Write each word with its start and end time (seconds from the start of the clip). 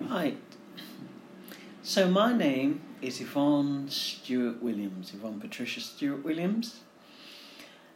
Right. 0.00 0.36
So 1.82 2.08
my 2.08 2.34
name 2.34 2.82
is 3.00 3.18
Yvonne 3.20 3.88
Stewart 3.88 4.62
Williams, 4.62 5.14
Yvonne 5.14 5.40
Patricia 5.40 5.80
Stewart 5.80 6.22
Williams, 6.22 6.80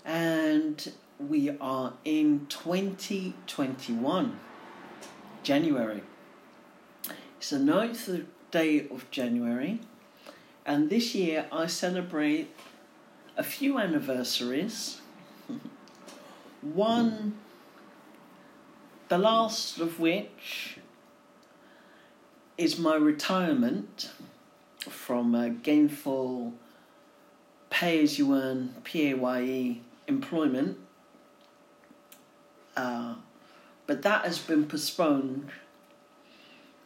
and 0.03 0.93
we 1.19 1.51
are 1.61 1.93
in 2.07 2.47
2021, 2.49 4.41
January. 5.43 6.03
It's 7.37 7.51
the 7.51 7.59
9th 7.59 8.25
day 8.51 8.89
of 8.89 9.11
January, 9.11 9.81
and 10.65 10.89
this 10.89 11.15
year 11.15 11.47
I 11.53 11.67
celebrate 11.67 12.49
a 13.37 13.43
few 13.43 13.79
anniversaries. 13.79 15.03
One, 16.63 17.35
the 19.09 19.19
last 19.19 19.79
of 19.79 20.01
which 20.01 20.80
is 22.61 22.79
my 22.79 22.95
retirement 22.95 24.11
from 24.87 25.35
a 25.35 25.49
gainful 25.49 26.53
pay 27.71 28.03
as 28.03 28.19
you 28.19 28.35
earn 28.35 28.75
PAYE 28.85 29.81
employment. 30.07 30.77
Uh, 32.77 33.15
but 33.87 34.03
that 34.03 34.27
has 34.27 34.39
been 34.39 34.67
postponed 34.67 35.49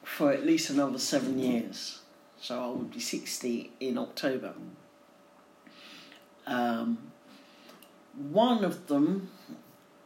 for 0.04 0.30
at 0.32 0.46
least 0.46 0.70
another 0.70 0.98
seven 1.00 1.40
years. 1.40 2.02
So 2.40 2.62
I 2.62 2.66
will 2.68 2.84
be 2.84 3.00
60 3.00 3.72
in 3.80 3.98
October. 3.98 4.54
Um, 6.46 6.98
one 8.16 8.64
of 8.64 8.86
them 8.86 9.28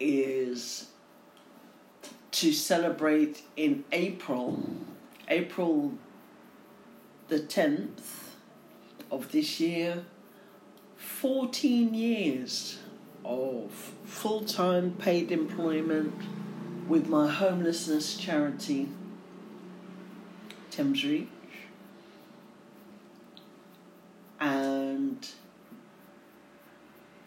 is 0.00 0.86
to 2.30 2.52
celebrate 2.54 3.42
in 3.54 3.84
April, 3.92 4.62
April 5.28 5.92
the 7.28 7.38
10th 7.38 8.30
of 9.10 9.30
this 9.32 9.60
year, 9.60 10.04
14 10.96 11.92
years 11.94 12.78
of 13.24 13.70
full 14.04 14.40
time 14.40 14.92
paid 14.92 15.30
employment 15.30 16.14
with 16.88 17.08
my 17.08 17.30
homelessness 17.30 18.16
charity, 18.16 18.88
Thames 20.70 21.04
Reach. 21.04 21.28
And 24.40 25.28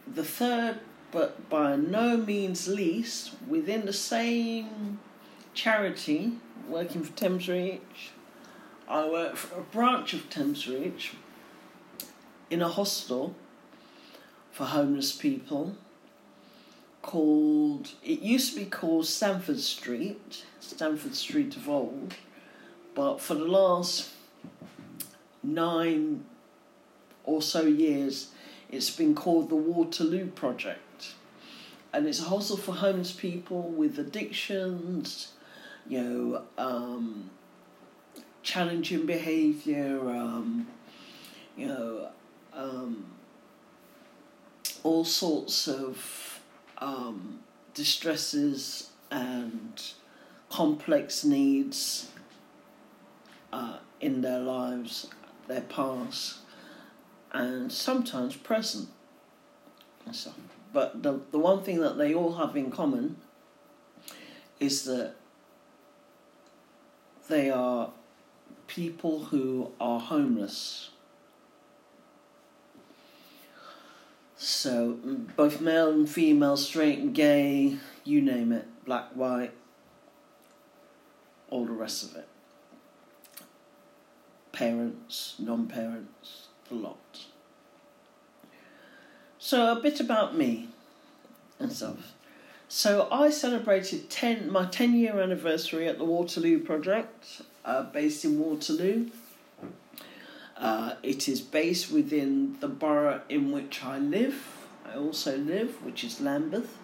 the 0.07 0.23
third, 0.23 0.79
but 1.11 1.49
by 1.49 1.75
no 1.75 2.17
means 2.17 2.67
least, 2.67 3.33
within 3.47 3.85
the 3.85 3.93
same 3.93 4.99
charity, 5.53 6.33
working 6.67 7.03
for 7.03 7.11
Thames 7.13 7.47
Reach, 7.47 8.11
I 8.87 9.07
work 9.07 9.35
for 9.35 9.59
a 9.59 9.63
branch 9.63 10.13
of 10.13 10.29
Thames 10.29 10.67
Reach 10.67 11.13
in 12.49 12.61
a 12.61 12.67
hostel 12.67 13.35
for 14.51 14.65
homeless 14.65 15.13
people 15.15 15.75
called, 17.01 17.91
it 18.03 18.19
used 18.19 18.53
to 18.53 18.59
be 18.59 18.65
called 18.65 19.05
Stamford 19.05 19.59
Street, 19.59 20.45
Stamford 20.59 21.15
Street 21.15 21.55
of 21.55 21.67
old, 21.67 22.15
but 22.93 23.19
for 23.19 23.33
the 23.33 23.45
last 23.45 24.09
nine 25.41 26.25
or 27.23 27.41
so 27.41 27.63
years, 27.63 28.31
it's 28.69 28.89
been 28.89 29.15
called 29.15 29.49
the 29.49 29.55
Waterloo 29.55 30.27
Project. 30.27 31.13
And 31.93 32.07
it's 32.07 32.21
a 32.21 32.25
hostel 32.25 32.57
for 32.57 32.73
homeless 32.73 33.11
people 33.11 33.63
with 33.63 33.99
addictions, 33.99 35.33
you 35.87 36.01
know, 36.01 36.43
um, 36.57 37.29
challenging 38.43 39.05
behaviour, 39.05 39.99
um, 40.09 40.67
you 41.55 41.67
know, 41.67 42.09
um, 42.53 43.05
all 44.83 45.05
sorts 45.05 45.67
of 45.67 46.39
um, 46.77 47.39
distresses 47.73 48.89
and 49.11 49.81
complex 50.49 51.23
needs 51.23 52.09
uh, 53.53 53.77
in 53.99 54.21
their 54.21 54.39
lives, 54.39 55.07
their 55.47 55.61
past, 55.61 56.39
and 57.31 57.71
sometimes 57.71 58.35
present 58.35 58.89
stuff. 60.11 60.33
But 60.73 61.03
the, 61.03 61.21
the 61.31 61.39
one 61.39 61.63
thing 61.63 61.79
that 61.81 61.97
they 61.97 62.13
all 62.13 62.33
have 62.35 62.55
in 62.55 62.71
common 62.71 63.17
is 64.59 64.83
that 64.85 65.15
they 67.31 67.49
are 67.49 67.91
people 68.67 69.23
who 69.25 69.71
are 69.79 70.01
homeless. 70.01 70.89
So, 74.35 74.99
both 75.37 75.61
male 75.61 75.89
and 75.89 76.09
female, 76.09 76.57
straight 76.57 76.99
and 76.99 77.15
gay, 77.15 77.77
you 78.03 78.21
name 78.21 78.51
it, 78.51 78.67
black, 78.85 79.11
white, 79.13 79.53
all 81.49 81.65
the 81.65 81.71
rest 81.71 82.03
of 82.03 82.17
it. 82.17 82.27
Parents, 84.51 85.35
non 85.39 85.67
parents, 85.67 86.47
the 86.67 86.75
lot. 86.75 87.27
So, 89.39 89.71
a 89.71 89.79
bit 89.79 90.01
about 90.01 90.35
me 90.35 90.67
and 91.59 91.71
stuff. 91.71 92.13
So, 92.73 93.09
I 93.11 93.31
celebrated 93.31 94.09
10, 94.09 94.49
my 94.49 94.63
10 94.65 94.93
year 94.95 95.19
anniversary 95.19 95.89
at 95.89 95.97
the 95.97 96.05
Waterloo 96.05 96.57
Project, 96.57 97.41
uh, 97.65 97.83
based 97.83 98.23
in 98.23 98.39
Waterloo. 98.39 99.09
Uh, 100.55 100.93
it 101.03 101.27
is 101.27 101.41
based 101.41 101.91
within 101.91 102.55
the 102.61 102.69
borough 102.69 103.23
in 103.27 103.51
which 103.51 103.83
I 103.83 103.97
live. 103.99 104.65
I 104.85 104.95
also 104.95 105.37
live, 105.37 105.83
which 105.83 106.05
is 106.05 106.21
Lambeth 106.21 106.77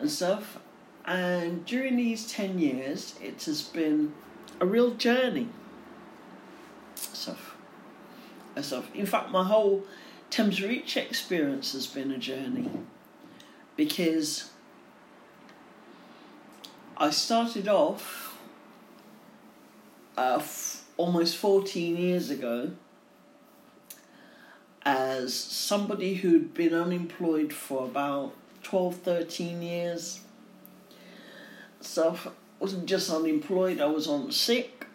and 0.00 0.10
stuff. 0.10 0.58
And 1.04 1.64
during 1.64 1.94
these 1.94 2.28
10 2.32 2.58
years, 2.58 3.14
it 3.22 3.44
has 3.44 3.62
been 3.62 4.14
a 4.60 4.66
real 4.66 4.94
journey. 4.94 5.46
Stuff. 6.96 7.54
Stuff. 8.60 8.92
In 8.96 9.06
fact, 9.06 9.30
my 9.30 9.44
whole 9.44 9.84
Thames 10.28 10.60
Reach 10.60 10.96
experience 10.96 11.72
has 11.72 11.86
been 11.86 12.10
a 12.10 12.18
journey 12.18 12.68
because 13.76 14.50
I 16.98 17.10
started 17.10 17.68
off 17.68 18.38
uh, 20.16 20.36
f- 20.40 20.82
almost 20.96 21.36
14 21.36 21.94
years 21.94 22.30
ago 22.30 22.70
as 24.82 25.34
somebody 25.34 26.14
who'd 26.14 26.54
been 26.54 26.72
unemployed 26.72 27.52
for 27.52 27.84
about 27.84 28.32
12, 28.62 28.96
13 28.96 29.60
years. 29.60 30.20
So 31.82 32.14
I 32.24 32.30
wasn't 32.60 32.86
just 32.86 33.10
unemployed, 33.10 33.78
I 33.80 33.86
was 33.86 34.08
on 34.08 34.32
sick, 34.32 34.86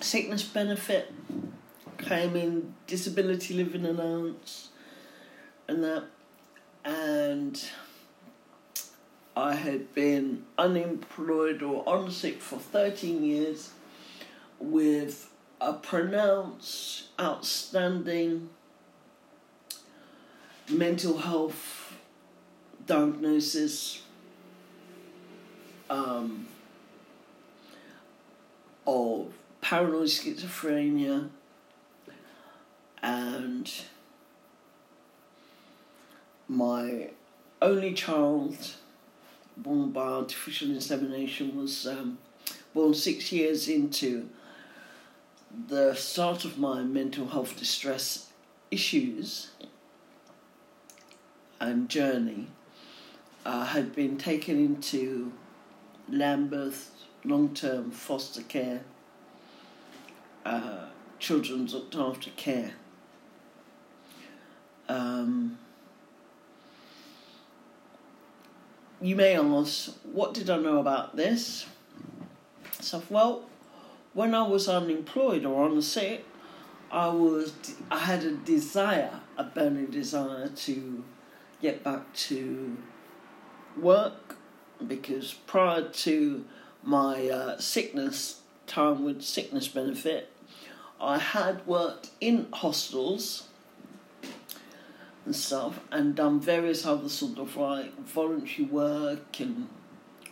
sickness 0.00 0.44
benefit, 0.44 1.12
came 1.98 2.36
in 2.36 2.74
disability 2.86 3.54
living 3.54 3.86
allowance, 3.86 4.68
and 5.66 5.82
that. 5.82 6.04
And 6.84 7.62
I 9.36 9.54
had 9.54 9.94
been 9.94 10.44
unemployed 10.58 11.62
or 11.62 11.88
on 11.88 12.10
sick 12.10 12.40
for 12.40 12.58
13 12.58 13.24
years 13.24 13.70
with 14.58 15.30
a 15.60 15.72
pronounced, 15.72 17.04
outstanding 17.18 18.50
mental 20.68 21.18
health 21.18 21.94
diagnosis 22.86 24.02
um, 25.88 26.46
of 28.86 29.32
paranoid 29.60 30.08
schizophrenia 30.08 31.28
and 33.02 33.72
my 36.48 37.10
only 37.60 37.92
child 37.94 38.74
born 39.56 39.90
by 39.90 40.02
artificial 40.02 40.70
insemination 40.70 41.56
was 41.56 41.86
um, 41.86 42.18
born 42.74 42.94
six 42.94 43.32
years 43.32 43.68
into 43.68 44.28
the 45.68 45.94
start 45.94 46.44
of 46.44 46.58
my 46.58 46.82
mental 46.82 47.26
health 47.26 47.58
distress 47.58 48.28
issues 48.70 49.50
and 51.60 51.88
journey 51.88 52.48
uh, 53.44 53.64
had 53.64 53.94
been 53.94 54.16
taken 54.16 54.58
into 54.58 55.32
Lambeth 56.08 56.90
long 57.24 57.54
term 57.54 57.90
foster 57.90 58.42
care, 58.42 58.82
uh, 60.44 60.86
children's 61.18 61.74
looked 61.74 61.94
after 61.94 62.30
care. 62.30 62.72
Um, 64.88 65.58
you 69.02 69.16
may 69.16 69.36
ask, 69.36 69.90
what 70.04 70.32
did 70.32 70.48
I 70.48 70.58
know 70.58 70.78
about 70.78 71.16
this? 71.16 71.66
So, 72.80 73.02
well, 73.10 73.44
when 74.14 74.34
I 74.34 74.46
was 74.46 74.68
unemployed 74.68 75.44
or 75.44 75.64
on 75.64 75.74
the 75.74 75.82
sick, 75.82 76.24
I 76.90 77.08
was 77.08 77.52
I 77.90 77.98
had 77.98 78.22
a 78.22 78.32
desire, 78.32 79.20
a 79.36 79.44
burning 79.44 79.86
desire 79.86 80.48
to 80.48 81.04
get 81.60 81.82
back 81.82 82.12
to 82.14 82.76
work 83.80 84.36
because 84.86 85.32
prior 85.32 85.88
to 85.88 86.44
my 86.82 87.28
uh, 87.28 87.58
sickness 87.58 88.42
time 88.66 89.04
with 89.04 89.22
sickness 89.22 89.68
benefit, 89.68 90.30
I 91.00 91.18
had 91.18 91.66
worked 91.66 92.10
in 92.20 92.48
hostels 92.52 93.48
and 95.24 95.34
stuff 95.34 95.80
and 95.90 96.14
done 96.14 96.40
various 96.40 96.84
other 96.84 97.08
sort 97.08 97.38
of 97.38 97.56
like 97.56 97.96
voluntary 98.06 98.66
work 98.66 99.40
and 99.40 99.68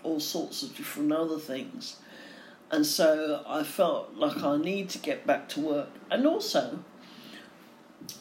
all 0.02 0.20
sorts 0.20 0.62
of 0.62 0.76
different 0.76 1.12
other 1.12 1.38
things. 1.38 1.96
And 2.70 2.86
so 2.86 3.42
I 3.46 3.62
felt 3.62 4.14
like 4.14 4.42
I 4.42 4.56
need 4.56 4.88
to 4.90 4.98
get 4.98 5.26
back 5.26 5.48
to 5.50 5.60
work. 5.60 5.90
And 6.10 6.26
also, 6.26 6.80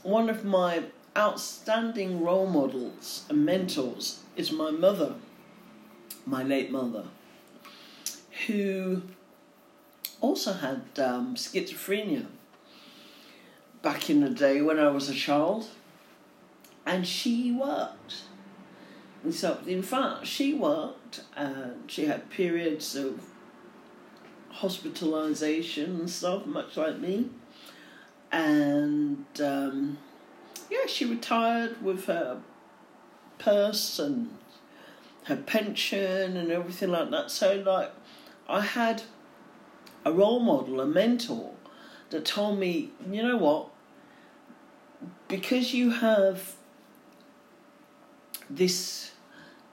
one 0.04 0.30
of 0.30 0.44
my 0.44 0.83
outstanding 1.16 2.21
role 2.24 2.48
models 2.48 3.25
and 3.30 3.45
mentors 3.45 4.21
is 4.36 4.51
my 4.51 4.71
mother, 4.71 5.16
my 6.25 6.44
late 6.44 6.71
mother, 6.71 7.06
who 8.48 9.04
also 10.21 10.54
had 10.54 10.81
um, 10.98 11.36
schizophrenia 11.36 12.25
back 13.81 14.10
in 14.10 14.21
the 14.21 14.30
day 14.30 14.62
when 14.62 14.80
I 14.80 14.89
was 14.89 15.10
a 15.10 15.13
child, 15.13 15.68
and 16.90 17.06
she 17.06 17.52
worked. 17.52 18.24
And 19.24 19.34
so, 19.34 19.60
in 19.68 19.84
fact, 19.84 20.26
she 20.26 20.56
worked 20.56 21.22
and 21.36 21.84
she 21.86 22.06
had 22.06 22.32
periods 22.32 22.96
of 22.96 23.22
hospitalization 24.50 26.00
and 26.00 26.10
stuff, 26.10 26.48
much 26.48 26.76
like 26.78 26.98
me. 26.98 27.30
And 28.32 29.26
um, 29.40 30.00
yeah, 30.72 30.88
she 30.88 31.06
retired 31.06 31.80
with 31.84 32.06
her 32.06 32.42
purse 33.38 34.00
and 34.00 34.36
her 35.26 35.36
pension 35.36 36.36
and 36.38 36.52
everything 36.52 36.90
like 36.90 37.12
that. 37.12 37.30
So, 37.30 37.62
like, 37.64 37.92
I 38.48 38.62
had 38.62 39.04
a 40.04 40.12
role 40.12 40.40
model, 40.40 40.82
a 40.82 40.88
mentor 40.88 41.52
that 42.10 42.26
told 42.26 42.58
me, 42.58 42.90
you 43.12 43.22
know 43.22 43.38
what, 43.38 43.70
because 45.28 45.72
you 45.76 45.92
have 45.92 46.56
this 48.50 49.12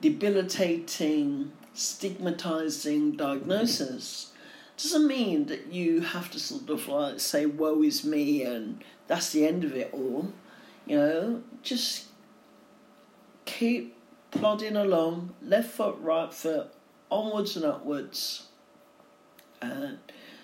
debilitating, 0.01 1.51
stigmatizing 1.73 3.13
diagnosis, 3.17 4.31
doesn't 4.77 5.07
mean 5.07 5.47
that 5.47 5.73
you 5.73 6.01
have 6.01 6.29
to 6.31 6.39
sort 6.39 6.69
of 6.69 6.87
like 6.87 7.19
say, 7.19 7.45
woe 7.45 7.81
is 7.81 8.05
me, 8.05 8.43
and 8.43 8.83
that's 9.07 9.31
the 9.31 9.47
end 9.47 9.63
of 9.63 9.75
it 9.75 9.89
all. 9.91 10.31
You 10.85 10.97
know, 10.97 11.43
just 11.63 12.05
keep 13.45 13.95
plodding 14.31 14.75
along, 14.75 15.33
left 15.41 15.71
foot, 15.71 15.97
right 15.99 16.31
foot, 16.31 16.67
onwards 17.09 17.55
and 17.55 17.65
upwards, 17.65 18.47
and 19.61 19.97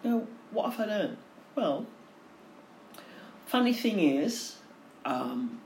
you 0.03 0.11
know, 0.11 0.27
what 0.51 0.73
have 0.73 0.81
I 0.81 0.87
done? 0.87 1.17
Well, 1.55 1.87
funny 3.47 3.73
thing 3.73 4.01
is, 4.01 4.57
um, 5.05 5.61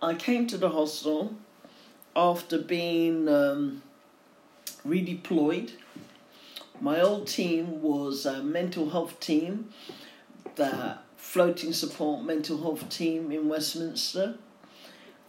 I 0.00 0.14
came 0.14 0.46
to 0.48 0.58
the 0.58 0.70
hostel 0.70 1.34
after 2.14 2.58
being 2.58 3.28
um, 3.28 3.82
redeployed. 4.86 5.72
My 6.80 7.00
old 7.00 7.26
team 7.26 7.82
was 7.82 8.24
a 8.24 8.42
mental 8.42 8.90
health 8.90 9.18
team, 9.18 9.70
the 10.54 10.98
floating 11.16 11.72
support 11.72 12.24
mental 12.24 12.62
health 12.62 12.88
team 12.88 13.32
in 13.32 13.48
Westminster, 13.48 14.36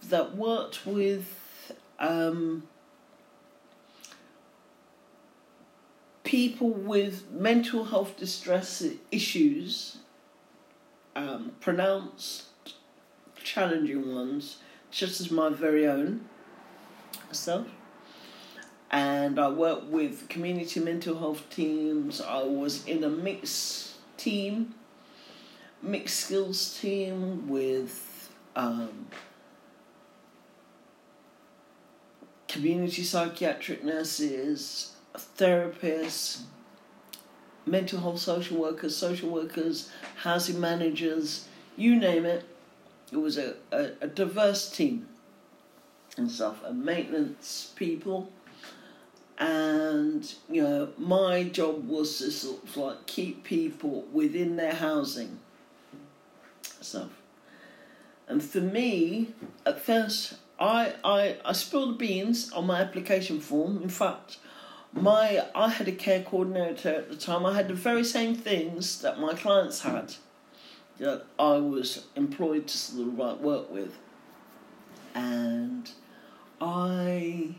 that 0.08 0.36
worked 0.36 0.86
with 0.86 1.72
um, 1.98 2.62
people 6.30 6.70
with 6.70 7.28
mental 7.32 7.86
health 7.86 8.16
distress 8.16 8.86
issues, 9.10 9.96
um, 11.16 11.50
pronounced 11.58 12.44
challenging 13.42 14.14
ones, 14.14 14.58
just 14.92 15.20
as 15.20 15.32
my 15.32 15.48
very 15.48 15.88
own 15.88 16.24
self. 17.32 17.66
And 18.92 19.40
I 19.40 19.48
worked 19.48 19.86
with 19.86 20.28
community 20.28 20.78
mental 20.78 21.18
health 21.18 21.50
teams. 21.50 22.20
I 22.20 22.44
was 22.44 22.86
in 22.86 23.02
a 23.02 23.08
mixed 23.08 23.96
team, 24.16 24.76
mixed 25.82 26.26
skills 26.26 26.78
team 26.80 27.48
with 27.48 28.32
um, 28.54 29.08
community 32.46 33.02
psychiatric 33.02 33.82
nurses, 33.82 34.89
therapists, 35.14 36.42
mental 37.66 38.00
health 38.00 38.20
social 38.20 38.58
workers, 38.58 38.96
social 38.96 39.30
workers, 39.30 39.90
housing 40.16 40.60
managers, 40.60 41.48
you 41.76 41.96
name 41.96 42.24
it. 42.24 42.44
It 43.12 43.16
was 43.16 43.38
a, 43.38 43.54
a, 43.72 43.90
a 44.02 44.06
diverse 44.06 44.70
team 44.70 45.08
and 46.16 46.30
stuff, 46.30 46.62
and 46.64 46.84
maintenance 46.84 47.72
people. 47.76 48.30
And, 49.38 50.32
you 50.50 50.62
know, 50.62 50.88
my 50.98 51.44
job 51.44 51.88
was 51.88 52.18
to 52.18 52.30
sort 52.30 52.62
of 52.62 52.76
like 52.76 53.06
keep 53.06 53.42
people 53.42 54.02
within 54.12 54.56
their 54.56 54.74
housing 54.74 55.38
stuff. 56.80 57.10
And 58.28 58.42
for 58.44 58.60
me, 58.60 59.34
at 59.64 59.80
first, 59.80 60.34
I, 60.58 60.94
I, 61.02 61.38
I 61.44 61.52
spilled 61.52 61.98
beans 61.98 62.52
on 62.52 62.66
my 62.66 62.80
application 62.80 63.40
form. 63.40 63.82
In 63.82 63.88
fact, 63.88 64.36
my 64.92 65.46
I 65.54 65.68
had 65.68 65.88
a 65.88 65.92
care 65.92 66.22
coordinator 66.22 66.90
at 66.90 67.08
the 67.08 67.16
time. 67.16 67.46
I 67.46 67.54
had 67.54 67.68
the 67.68 67.74
very 67.74 68.04
same 68.04 68.34
things 68.34 69.02
that 69.02 69.20
my 69.20 69.34
clients 69.34 69.82
had 69.82 70.14
that 70.98 71.24
I 71.38 71.56
was 71.56 72.06
employed 72.16 72.66
to 72.66 72.76
sort 72.76 73.08
of 73.08 73.40
work 73.40 73.70
with, 73.70 73.96
and 75.14 75.90
I 76.60 77.54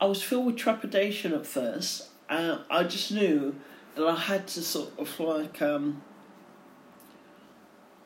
I 0.00 0.06
was 0.06 0.22
filled 0.22 0.46
with 0.46 0.56
trepidation 0.56 1.32
at 1.32 1.46
first, 1.46 2.08
and 2.28 2.60
I 2.70 2.84
just 2.84 3.12
knew 3.12 3.56
that 3.96 4.06
I 4.06 4.16
had 4.16 4.46
to 4.48 4.62
sort 4.62 4.98
of 4.98 5.18
like 5.18 5.60
um, 5.60 6.02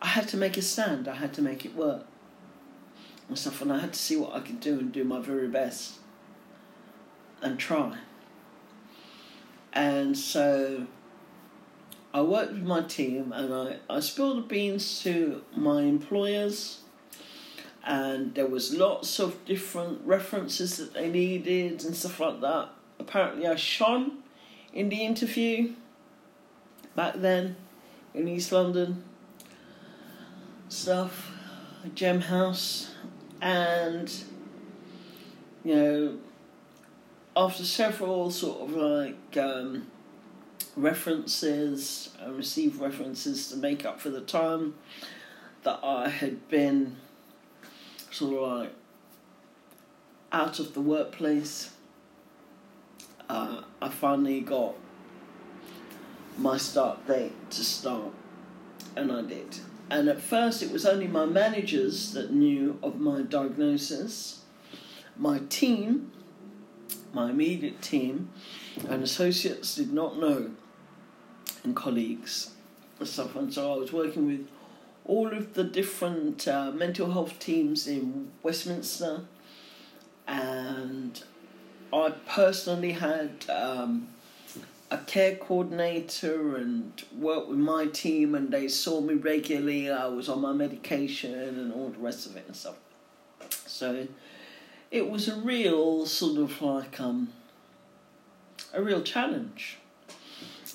I 0.00 0.08
had 0.08 0.28
to 0.28 0.36
make 0.36 0.56
a 0.56 0.62
stand. 0.62 1.08
I 1.08 1.14
had 1.14 1.34
to 1.34 1.42
make 1.42 1.64
it 1.64 1.76
work 1.76 2.06
and 3.28 3.38
stuff, 3.38 3.60
and 3.60 3.70
I 3.72 3.78
had 3.78 3.92
to 3.92 3.98
see 3.98 4.16
what 4.16 4.34
I 4.34 4.40
could 4.40 4.60
do 4.60 4.78
and 4.78 4.90
do 4.90 5.04
my 5.04 5.20
very 5.20 5.48
best 5.48 5.98
and 7.42 7.58
try. 7.58 7.98
And 9.72 10.16
so 10.16 10.86
I 12.12 12.22
worked 12.22 12.52
with 12.52 12.62
my 12.62 12.82
team 12.82 13.32
and 13.32 13.52
I, 13.52 13.76
I 13.90 14.00
spilled 14.00 14.38
the 14.38 14.42
beans 14.42 15.02
to 15.02 15.42
my 15.56 15.82
employers 15.82 16.80
and 17.84 18.34
there 18.34 18.46
was 18.46 18.74
lots 18.74 19.18
of 19.18 19.44
different 19.44 20.00
references 20.04 20.76
that 20.78 20.94
they 20.94 21.10
needed 21.10 21.84
and 21.84 21.94
stuff 21.94 22.20
like 22.20 22.40
that. 22.40 22.68
Apparently 22.98 23.46
I 23.46 23.56
shone 23.56 24.18
in 24.72 24.88
the 24.88 25.04
interview 25.04 25.72
back 26.94 27.14
then 27.16 27.56
in 28.14 28.28
East 28.28 28.52
London 28.52 29.04
stuff, 30.68 31.30
Gem 31.94 32.20
House 32.20 32.94
and 33.40 34.10
you 35.64 35.74
know 35.74 36.18
after 37.36 37.64
several 37.64 38.30
sort 38.30 38.62
of 38.62 38.76
like 38.76 39.36
um, 39.36 39.86
references, 40.76 42.10
I 42.24 42.28
received 42.28 42.80
references 42.80 43.48
to 43.50 43.56
make 43.56 43.84
up 43.84 44.00
for 44.00 44.10
the 44.10 44.20
time 44.20 44.74
that 45.64 45.80
I 45.82 46.08
had 46.08 46.48
been 46.48 46.96
sort 48.10 48.34
of 48.34 48.58
like 48.58 48.72
out 50.32 50.58
of 50.58 50.74
the 50.74 50.80
workplace. 50.80 51.70
Uh, 53.28 53.62
I 53.80 53.88
finally 53.88 54.40
got 54.40 54.74
my 56.36 56.56
start 56.56 57.06
date 57.06 57.50
to 57.50 57.64
start, 57.64 58.12
and 58.96 59.10
I 59.10 59.22
did. 59.22 59.58
And 59.90 60.08
at 60.08 60.20
first, 60.20 60.62
it 60.62 60.70
was 60.70 60.86
only 60.86 61.06
my 61.06 61.24
managers 61.24 62.12
that 62.12 62.32
knew 62.32 62.78
of 62.82 63.00
my 63.00 63.22
diagnosis. 63.22 64.40
My 65.16 65.40
team, 65.48 66.10
my 67.14 67.30
immediate 67.30 67.80
team, 67.80 68.30
and 68.88 69.02
associates 69.02 69.76
did 69.76 69.92
not 69.92 70.18
know, 70.18 70.50
and 71.62 71.75
colleagues 71.75 72.50
and 72.99 73.09
stuff. 73.09 73.37
And 73.37 73.52
so 73.52 73.73
I 73.73 73.76
was 73.76 73.92
working 73.92 74.26
with 74.26 74.49
all 75.06 75.33
of 75.33 75.54
the 75.54 75.64
different 75.64 76.49
uh, 76.49 76.71
mental 76.73 77.12
health 77.12 77.38
teams 77.38 77.87
in 77.87 78.30
Westminster, 78.42 79.23
and 80.26 81.23
I 81.92 82.14
personally 82.28 82.92
had 82.92 83.44
um, 83.50 84.09
a 84.90 84.99
care 84.99 85.37
coordinator 85.37 86.56
and 86.56 87.02
worked 87.16 87.49
with 87.49 87.59
my 87.59 87.87
team, 87.87 88.35
and 88.35 88.50
they 88.50 88.68
saw 88.68 89.00
me 89.00 89.14
regularly. 89.14 89.90
I 89.90 90.06
was 90.06 90.28
on 90.28 90.40
my 90.40 90.52
medication 90.52 91.35
and 91.35 91.73
all 91.73 91.90
the 91.90 91.99
rest 91.99 92.26
of 92.26 92.37
it 92.37 92.44
and 92.47 92.56
stuff. 92.56 92.76
So 93.66 94.06
it 94.94 95.10
was 95.10 95.26
a 95.26 95.34
real 95.34 96.06
sort 96.06 96.38
of 96.38 96.62
like 96.62 97.00
um, 97.00 97.28
a 98.72 98.80
real 98.80 99.02
challenge 99.02 99.78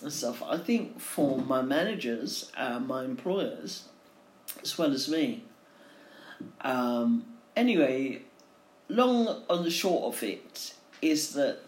and 0.01 0.11
stuff. 0.11 0.43
I 0.43 0.57
think 0.57 0.99
for 0.99 1.38
my 1.38 1.61
managers, 1.61 2.51
uh, 2.57 2.81
my 2.81 3.05
employers, 3.05 3.85
as 4.61 4.77
well 4.77 4.91
as 4.91 5.07
me. 5.07 5.45
Um, 6.59 7.27
anyway, 7.55 8.23
long 8.89 9.41
on 9.49 9.63
the 9.63 9.71
short 9.71 10.13
of 10.13 10.21
it 10.21 10.73
is 11.01 11.31
that 11.33 11.59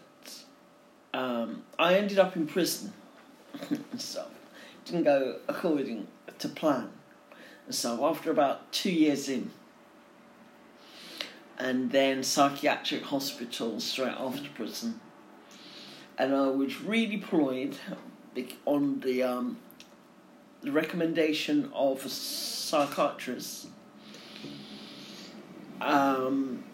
um, 1.14 1.62
I 1.78 1.94
ended 1.94 2.18
up 2.18 2.36
in 2.36 2.46
prison. 2.46 2.92
so 3.96 4.26
didn't 4.84 5.04
go 5.04 5.38
according 5.48 6.06
to 6.38 6.48
plan. 6.50 6.90
So 7.70 8.04
after 8.04 8.30
about 8.30 8.70
two 8.72 8.92
years 8.92 9.30
in, 9.30 9.50
and 11.62 11.92
then 11.92 12.24
psychiatric 12.24 13.04
hospital 13.04 13.78
straight 13.78 14.16
after 14.18 14.48
prison, 14.50 15.00
and 16.18 16.34
I 16.34 16.48
was 16.48 16.72
redeployed 16.72 17.76
on 18.66 18.98
the 19.00 19.22
um, 19.22 19.58
the 20.62 20.72
recommendation 20.72 21.70
of 21.72 22.04
a 22.04 22.08
psychiatrist. 22.08 23.68
Um, 25.80 26.64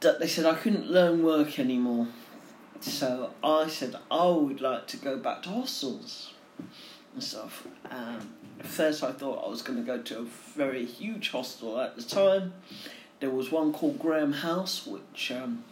that 0.00 0.20
they 0.20 0.28
said 0.28 0.46
I 0.46 0.54
couldn't 0.54 0.88
learn 0.88 1.24
work 1.24 1.58
anymore. 1.58 2.06
So 2.80 3.32
I 3.42 3.66
said 3.68 3.96
I 4.10 4.28
would 4.28 4.60
like 4.60 4.86
to 4.88 4.96
go 4.96 5.16
back 5.18 5.42
to 5.42 5.48
hostels 5.48 6.34
and 7.14 7.22
stuff. 7.22 7.66
Um, 7.90 8.34
first, 8.64 9.02
I 9.02 9.12
thought 9.12 9.44
I 9.44 9.48
was 9.48 9.62
going 9.62 9.78
to 9.78 9.84
go 9.84 10.00
to 10.02 10.20
a 10.20 10.24
very 10.24 10.84
huge 10.84 11.30
hostel 11.30 11.80
at 11.80 11.96
the 11.96 12.02
time. 12.02 12.54
There 13.20 13.30
was 13.30 13.52
one 13.52 13.72
called 13.72 13.98
Graham 13.98 14.32
House, 14.32 14.86
which 14.86 15.30
um, 15.30 15.64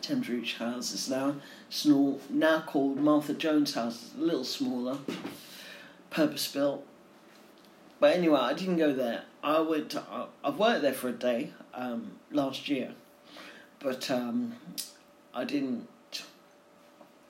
Thames 0.00 0.28
Reach 0.28 0.56
House 0.56 0.92
is 0.92 1.08
now. 1.08 1.36
It's 1.68 1.84
now 1.84 2.62
called 2.66 2.98
Martha 2.98 3.34
Jones 3.34 3.74
House. 3.74 4.10
A 4.18 4.20
little 4.20 4.44
smaller, 4.44 4.98
purpose 6.10 6.50
built. 6.50 6.86
But 8.00 8.16
anyway, 8.16 8.40
I 8.40 8.54
didn't 8.54 8.78
go 8.78 8.94
there. 8.94 9.24
I 9.42 9.60
went. 9.60 9.90
To, 9.90 10.02
I've 10.42 10.58
worked 10.58 10.82
there 10.82 10.94
for 10.94 11.08
a 11.08 11.12
day 11.12 11.52
um, 11.74 12.12
last 12.32 12.68
year, 12.68 12.92
but 13.78 14.10
um, 14.10 14.54
I 15.34 15.44
didn't 15.44 15.86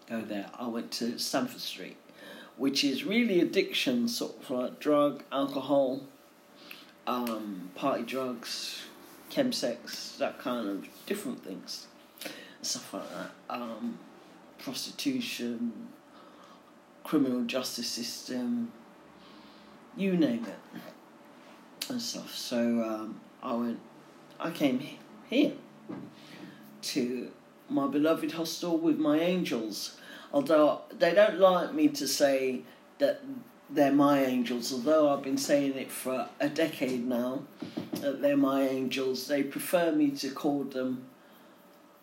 go 0.09 0.21
there. 0.21 0.47
I 0.59 0.69
went 0.69 0.93
to 0.93 1.19
Stamford 1.19 1.61
Street, 1.61 1.97
which 2.61 2.85
is 2.85 3.05
really 3.05 3.41
addiction, 3.41 4.07
sort 4.07 4.39
of 4.39 4.51
like 4.51 4.79
drug, 4.79 5.25
alcohol, 5.33 6.03
um, 7.07 7.71
party 7.75 8.03
drugs, 8.03 8.83
chemsex, 9.31 10.19
that 10.19 10.39
kind 10.39 10.69
of 10.69 10.87
different 11.07 11.43
things, 11.43 11.87
stuff 12.61 12.93
like 12.93 13.09
that. 13.13 13.31
Um, 13.49 13.99
prostitution, 14.59 15.73
criminal 17.03 17.45
justice 17.45 17.89
system, 17.89 18.71
you 19.97 20.15
name 20.15 20.45
it, 20.45 20.81
and 21.89 22.03
stuff. 22.03 22.35
So 22.35 22.59
um, 22.59 23.23
I 23.43 23.55
went, 23.55 23.81
I 24.39 24.51
came 24.51 24.83
here 25.31 25.53
to 26.83 27.31
my 27.71 27.87
beloved 27.87 28.33
hostel 28.33 28.77
with 28.77 28.99
my 28.99 29.19
angels 29.19 29.97
although 30.33 30.83
they 30.99 31.15
don't 31.15 31.39
like 31.39 31.75
me 31.75 31.89
to 31.89 32.07
say 32.07 32.63
that 32.99 33.21
they're 33.69 33.93
my 33.93 34.25
angels, 34.25 34.73
although 34.73 35.11
I've 35.11 35.23
been 35.23 35.39
saying 35.39 35.75
it 35.75 35.91
for 35.91 36.29
a 36.41 36.49
decade 36.49 37.07
now, 37.07 37.43
that 38.01 38.21
they're 38.21 38.37
my 38.37 38.63
angels, 38.63 39.27
they 39.27 39.43
prefer 39.43 39.93
me 39.93 40.11
to 40.13 40.31
call 40.31 40.65
them 40.65 41.05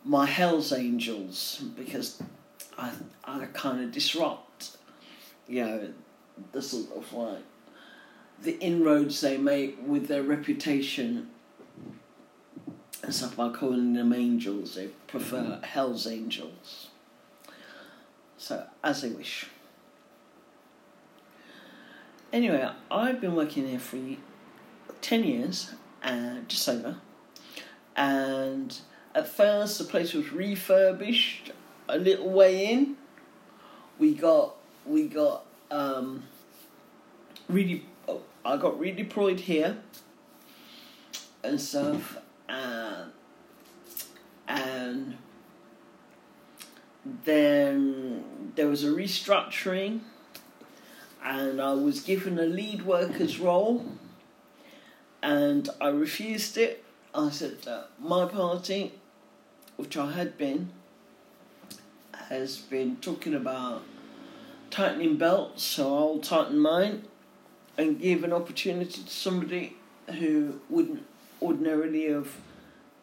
my 0.04 0.24
Hell's 0.26 0.72
Angels 0.72 1.62
because 1.76 2.22
I, 2.78 2.92
I 3.24 3.46
kind 3.52 3.84
of 3.84 3.92
disrupt, 3.92 4.78
you 5.46 5.64
know, 5.64 5.88
the 6.52 6.62
sort 6.62 6.96
of 6.96 7.12
like 7.12 7.42
the 8.42 8.58
inroads 8.60 9.20
they 9.20 9.36
make 9.36 9.78
with 9.84 10.06
their 10.06 10.22
reputation 10.22 11.28
and 13.02 13.14
stuff 13.14 13.36
by 13.36 13.50
calling 13.50 13.92
them 13.92 14.12
angels. 14.12 14.76
They 14.76 14.88
prefer 15.06 15.60
Hell's 15.62 16.06
Angels. 16.06 16.87
So, 18.38 18.64
as 18.84 19.02
they 19.02 19.10
wish. 19.10 19.46
Anyway, 22.32 22.66
I've 22.88 23.20
been 23.20 23.34
working 23.34 23.66
here 23.66 23.80
for 23.80 23.98
10 25.00 25.24
years, 25.24 25.74
and 26.02 26.48
just 26.48 26.68
over. 26.68 26.96
And 27.96 28.78
at 29.12 29.26
first, 29.26 29.78
the 29.78 29.84
place 29.84 30.14
was 30.14 30.30
refurbished 30.30 31.50
a 31.88 31.98
little 31.98 32.30
way 32.30 32.66
in. 32.72 32.96
We 33.98 34.14
got, 34.14 34.54
we 34.86 35.08
got, 35.08 35.44
um, 35.72 36.22
really, 37.48 37.86
oh, 38.06 38.22
I 38.44 38.56
got 38.56 38.78
redeployed 38.78 39.40
here 39.40 39.78
and 41.42 41.60
stuff, 41.60 42.18
and, 42.48 43.10
and 44.46 45.16
then 47.24 48.52
there 48.54 48.68
was 48.68 48.84
a 48.84 48.88
restructuring, 48.88 50.00
and 51.24 51.60
I 51.60 51.72
was 51.72 52.00
given 52.00 52.38
a 52.38 52.42
lead 52.42 52.82
worker's 52.82 53.38
role, 53.38 53.84
and 55.22 55.68
I 55.80 55.88
refused 55.88 56.56
it. 56.56 56.84
I 57.14 57.30
said 57.30 57.62
that 57.62 57.88
my 57.98 58.26
party, 58.26 58.92
which 59.76 59.96
I 59.96 60.12
had 60.12 60.36
been, 60.38 60.70
has 62.28 62.58
been 62.58 62.96
talking 62.96 63.34
about 63.34 63.82
tightening 64.70 65.16
belts, 65.16 65.62
so 65.62 65.96
I'll 65.96 66.18
tighten 66.18 66.58
mine 66.58 67.04
and 67.76 68.00
give 68.00 68.24
an 68.24 68.32
opportunity 68.32 69.02
to 69.02 69.10
somebody 69.10 69.76
who 70.18 70.60
wouldn't 70.68 71.04
ordinarily 71.40 72.10
have 72.10 72.36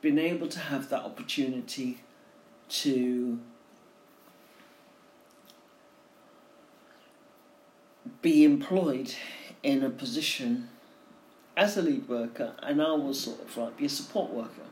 been 0.02 0.20
able 0.20 0.48
to 0.48 0.60
have 0.60 0.90
that 0.90 1.04
opportunity 1.04 2.02
to 2.68 3.40
be 8.26 8.44
employed 8.44 9.14
in 9.62 9.84
a 9.84 9.90
position 9.92 10.68
as 11.56 11.78
a 11.78 11.82
lead 11.84 12.10
worker, 12.10 12.56
and 12.64 12.82
I 12.82 12.92
was 12.94 13.20
sort 13.20 13.40
of 13.40 13.56
like 13.56 13.78
be 13.78 13.86
a 13.86 13.90
support 13.90 14.32
worker. 14.32 14.68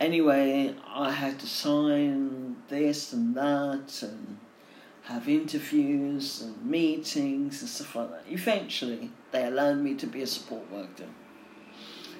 Anyway, 0.00 0.74
I 0.92 1.12
had 1.12 1.38
to 1.38 1.46
sign 1.46 2.56
this 2.68 3.12
and 3.12 3.36
that 3.36 4.02
and 4.02 4.38
have 5.04 5.28
interviews 5.28 6.42
and 6.42 6.68
meetings 6.68 7.60
and 7.60 7.70
stuff 7.70 7.94
like 7.94 8.10
that. 8.10 8.24
Eventually, 8.28 9.12
they 9.30 9.44
allowed 9.44 9.78
me 9.78 9.94
to 9.94 10.06
be 10.08 10.22
a 10.22 10.26
support 10.26 10.68
worker. 10.72 11.06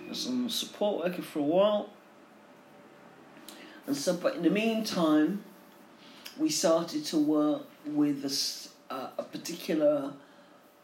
I 0.05 0.09
was 0.09 0.29
a 0.29 0.49
support 0.49 1.05
worker 1.05 1.23
for 1.23 1.41
a 1.41 1.51
while, 1.57 1.91
and 3.89 3.97
so, 3.97 4.15
but 4.15 4.37
in 4.37 4.45
the 4.45 4.51
meantime, 4.51 5.43
we 6.39 6.49
started 6.49 7.05
to 7.07 7.19
work 7.19 7.63
with 7.85 8.23
the 8.23 8.31
uh, 8.91 9.09
a 9.19 9.23
particular 9.23 10.13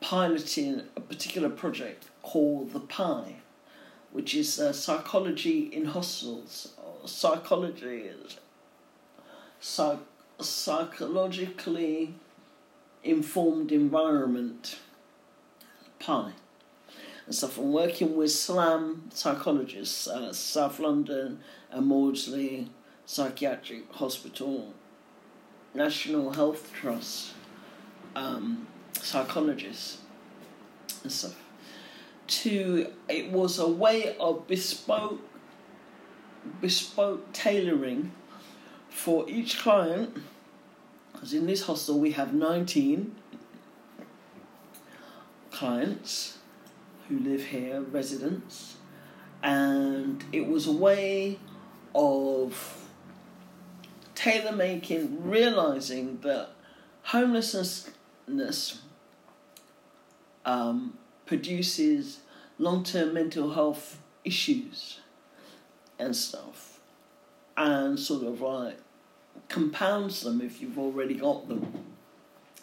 piloting 0.00 0.82
a 0.96 1.00
particular 1.00 1.48
project 1.48 2.06
called 2.22 2.72
the 2.72 2.80
PIE, 2.80 3.36
which 4.10 4.34
is 4.34 4.58
uh, 4.58 4.72
psychology 4.72 5.60
in 5.72 5.86
hostels. 5.86 6.74
Psychology 7.04 8.10
psych, 9.60 9.98
psychologically 10.40 12.14
informed 13.02 13.72
environment, 13.72 14.78
PI. 15.98 16.32
And 17.26 17.34
stuff. 17.34 17.58
I'm 17.58 17.72
working 17.72 18.16
with 18.16 18.32
SLAM 18.32 19.10
psychologists, 19.12 20.08
uh, 20.08 20.32
South 20.32 20.80
London 20.80 21.38
and 21.70 21.86
Maudsley 21.86 22.68
Psychiatric 23.06 23.92
Hospital, 23.92 24.74
National 25.74 26.32
Health 26.32 26.72
Trust 26.72 27.34
um, 28.14 28.66
psychologists 28.92 29.98
and 31.02 31.12
stuff. 31.12 31.38
To 32.28 32.86
it 33.08 33.30
was 33.30 33.58
a 33.58 33.68
way 33.68 34.16
of 34.18 34.46
bespoke, 34.46 35.20
bespoke 36.60 37.32
tailoring 37.32 38.12
for 38.88 39.28
each 39.28 39.58
client. 39.58 40.16
Because 41.12 41.34
in 41.34 41.46
this 41.46 41.62
hostel 41.62 42.00
we 42.00 42.12
have 42.12 42.32
nineteen 42.32 43.14
clients 45.50 46.38
who 47.08 47.18
live 47.18 47.44
here, 47.44 47.80
residents, 47.80 48.76
and 49.42 50.24
it 50.32 50.46
was 50.46 50.66
a 50.66 50.72
way 50.72 51.38
of 51.94 52.88
tailor 54.14 54.52
making, 54.52 55.28
realizing 55.28 56.18
that 56.22 56.50
homelessness 57.02 57.90
um, 60.44 60.98
produces 61.26 62.20
long 62.58 62.84
term 62.84 63.14
mental 63.14 63.52
health 63.54 63.98
issues 64.24 65.00
and 65.98 66.14
stuff, 66.14 66.80
and 67.56 67.98
sort 67.98 68.24
of 68.24 68.40
like 68.40 68.78
compounds 69.48 70.22
them 70.22 70.40
if 70.40 70.60
you've 70.60 70.78
already 70.78 71.14
got 71.14 71.48
them 71.48 71.84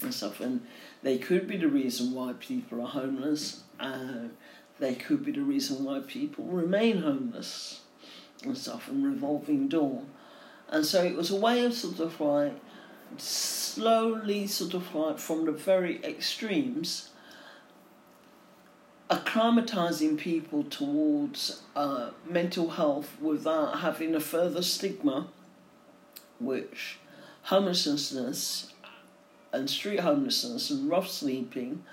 and 0.02 0.14
stuff. 0.14 0.40
And 0.40 0.66
they 1.04 1.18
could 1.18 1.48
be 1.48 1.58
the 1.58 1.68
reason 1.68 2.14
why 2.14 2.34
people 2.40 2.82
are 2.82 2.88
homeless. 2.88 3.64
Uh, 3.80 4.28
they 4.80 4.96
could 4.96 5.26
be 5.26 5.32
the 5.32 5.42
reason 5.42 5.84
why 5.84 6.02
people 6.06 6.46
remain 6.46 7.02
homeless 7.02 7.82
and 8.44 8.58
stuff, 8.58 8.88
and 8.88 9.06
revolving 9.06 9.68
door. 9.68 10.04
And 10.70 10.86
so 10.86 11.04
it 11.04 11.16
was 11.16 11.32
a 11.32 11.36
way 11.36 11.66
of 11.66 11.74
sort 11.74 12.00
of 12.00 12.20
like 12.22 12.54
slowly, 13.18 14.48
sort 14.48 14.74
of 14.74 14.94
like 14.94 15.20
from 15.20 15.46
the 15.46 15.52
very 15.52 16.04
extremes, 16.04 17.10
acclimatizing 19.10 20.18
people 20.18 20.64
towards 20.64 21.64
uh, 21.76 22.12
mental 22.30 22.72
health 22.72 23.18
without 23.20 23.80
having 23.80 24.14
a 24.14 24.20
further 24.20 24.62
stigma, 24.62 25.28
which 26.40 27.00
homelessness 27.44 28.74
and 29.52 29.70
street 29.70 30.02
homelessness 30.02 30.70
and 30.70 30.90
rough 30.90 31.10
sleeping 31.10 31.84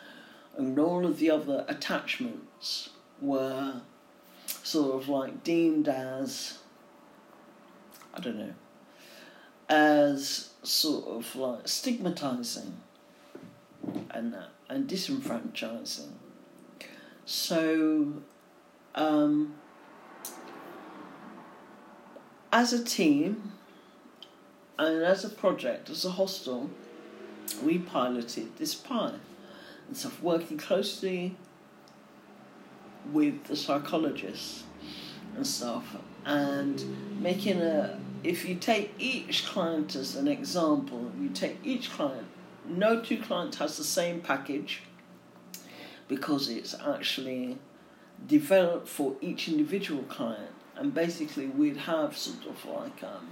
and 0.57 0.79
all 0.79 1.07
of 1.07 1.19
the 1.19 1.31
other 1.31 1.65
attachments 1.69 2.91
were 3.21 3.81
sort 4.63 4.95
of 4.95 5.09
like 5.09 5.43
deemed 5.43 5.89
as 5.89 6.59
I 8.15 8.21
don't 8.21 8.39
know 8.39 8.55
as 9.69 10.51
sort 10.63 11.07
of 11.07 11.37
like 11.37 11.67
stigmatizing 11.67 12.81
and 14.11 14.33
that 14.33 14.49
and 14.69 14.89
disenfranchising 14.89 16.11
so 17.25 18.13
um, 18.95 19.55
as 22.53 22.73
a 22.73 22.85
team 22.85 23.53
and 24.79 25.03
as 25.03 25.25
a 25.25 25.29
project 25.29 25.91
as 25.91 26.05
a 26.05 26.11
hostel 26.11 26.71
we 27.63 27.79
piloted 27.79 28.57
this 28.57 28.75
PI 28.75 29.15
and 29.89 29.97
stuff, 29.97 30.23
working 30.23 30.59
closely 30.59 31.37
with 33.13 33.45
the 33.45 33.57
psychologists 33.57 34.65
and 35.37 35.47
stuff, 35.47 35.97
and 36.25 37.21
making 37.21 37.61
a. 37.61 37.99
If 38.23 38.49
you 38.49 38.55
take 38.57 38.95
each 38.99 39.47
client 39.47 39.95
as 39.95 40.17
an 40.17 40.29
example, 40.29 41.13
you 41.21 41.29
take 41.29 41.59
each 41.65 41.91
client. 41.91 42.27
No 42.67 43.01
two 43.01 43.21
clients 43.21 43.59
has 43.59 43.77
the 43.77 43.85
same 43.85 44.21
package 44.21 44.83
because 46.09 46.49
it's 46.49 46.75
actually 46.75 47.59
developed 48.27 48.89
for 48.89 49.17
each 49.21 49.49
individual 49.49 50.03
client, 50.05 50.51
and 50.77 50.95
basically 50.95 51.47
we'd 51.47 51.77
have 51.77 52.17
sort 52.17 52.47
of 52.47 52.65
like 52.65 53.03
um, 53.05 53.29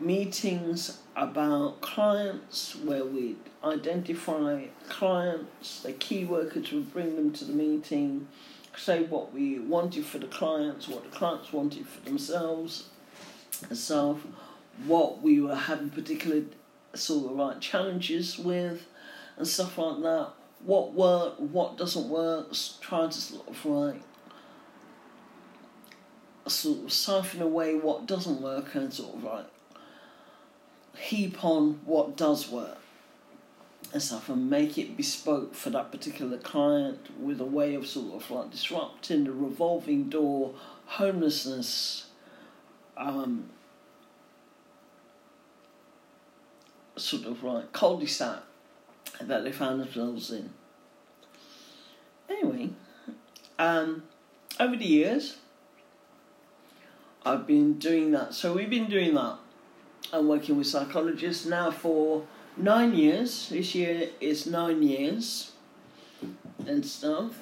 meetings 0.00 0.98
about 1.14 1.80
clients 1.80 2.76
where 2.76 3.04
we'd 3.04 3.36
identify 3.64 4.64
clients, 4.88 5.82
the 5.82 5.92
key 5.92 6.24
workers 6.24 6.72
would 6.72 6.92
bring 6.92 7.16
them 7.16 7.32
to 7.32 7.44
the 7.44 7.52
meeting, 7.52 8.26
say 8.76 9.02
what 9.04 9.32
we 9.32 9.58
wanted 9.58 10.04
for 10.04 10.18
the 10.18 10.26
clients, 10.26 10.88
what 10.88 11.02
the 11.04 11.16
clients 11.16 11.52
wanted 11.52 11.86
for 11.86 12.00
themselves, 12.00 12.88
so 13.72 14.20
what 14.86 15.22
we 15.22 15.40
were 15.40 15.54
having 15.54 15.90
particular 15.90 16.42
sort 16.94 17.30
of 17.30 17.36
like 17.36 17.60
challenges 17.60 18.38
with, 18.38 18.86
and 19.36 19.46
stuff 19.46 19.78
like 19.78 20.02
that. 20.02 20.28
What 20.64 20.94
worked, 20.94 21.40
what 21.40 21.76
doesn't 21.76 22.08
work, 22.08 22.48
trying 22.80 23.10
to 23.10 23.18
sort 23.18 23.48
of 23.48 23.66
like 23.66 24.00
sort 26.46 26.84
of 26.84 26.92
siphon 26.92 27.42
away 27.42 27.74
what 27.74 28.06
doesn't 28.06 28.40
work 28.40 28.74
and 28.74 28.92
sort 28.92 29.14
of 29.16 29.24
like 29.24 29.46
heap 30.96 31.44
on 31.44 31.80
what 31.84 32.16
does 32.16 32.48
work 32.48 32.78
and 33.92 34.02
stuff 34.02 34.28
and 34.28 34.48
make 34.48 34.78
it 34.78 34.96
bespoke 34.96 35.54
for 35.54 35.70
that 35.70 35.90
particular 35.90 36.38
client 36.38 36.98
with 37.20 37.40
a 37.40 37.44
way 37.44 37.74
of 37.74 37.86
sort 37.86 38.14
of 38.14 38.30
like 38.30 38.50
disrupting 38.50 39.24
the 39.24 39.32
revolving 39.32 40.08
door 40.08 40.54
homelessness 40.86 42.06
um, 42.96 43.50
sort 46.96 47.24
of 47.24 47.42
like 47.42 47.72
cul-de-sac 47.72 48.40
that 49.20 49.44
they 49.44 49.52
found 49.52 49.80
themselves 49.80 50.30
in. 50.30 50.50
Anyway, 52.28 52.70
um, 53.58 54.02
over 54.58 54.76
the 54.76 54.84
years, 54.84 55.36
I've 57.24 57.46
been 57.46 57.74
doing 57.78 58.12
that. 58.12 58.34
So 58.34 58.52
we've 58.54 58.70
been 58.70 58.88
doing 58.88 59.14
that 59.14 59.38
I'm 60.12 60.28
working 60.28 60.56
with 60.56 60.66
psychologists 60.66 61.46
now 61.46 61.70
for 61.70 62.24
nine 62.56 62.94
years. 62.94 63.48
This 63.48 63.74
year 63.74 64.10
is 64.20 64.46
nine 64.46 64.82
years 64.82 65.52
and 66.66 66.84
stuff. 66.84 67.32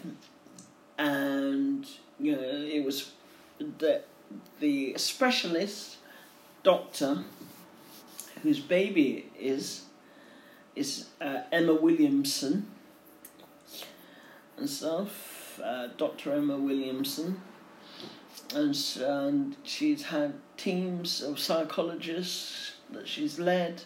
And, 0.97 1.87
you 2.19 2.33
know, 2.33 2.43
it 2.43 2.85
was 2.85 3.12
the, 3.59 4.03
the 4.61 4.94
specialist 4.97 5.97
doctor 6.62 7.25
whose 8.42 8.61
baby 8.61 9.31
is 9.38 9.85
is 10.75 11.09
uh, 11.20 11.42
Emma 11.53 11.75
Williamson 11.75 12.66
and 14.57 14.68
stuff, 14.68 15.61
uh, 15.62 15.88
Dr. 15.97 16.33
Emma 16.33 16.57
Williamson 16.57 17.40
and, 18.55 18.77
and 19.01 19.57
she's 19.62 20.03
had 20.03 20.35
teams 20.57 21.23
of 21.23 21.38
psychologists 21.38 22.73
that 22.90 23.09
she's 23.09 23.38
led 23.38 23.83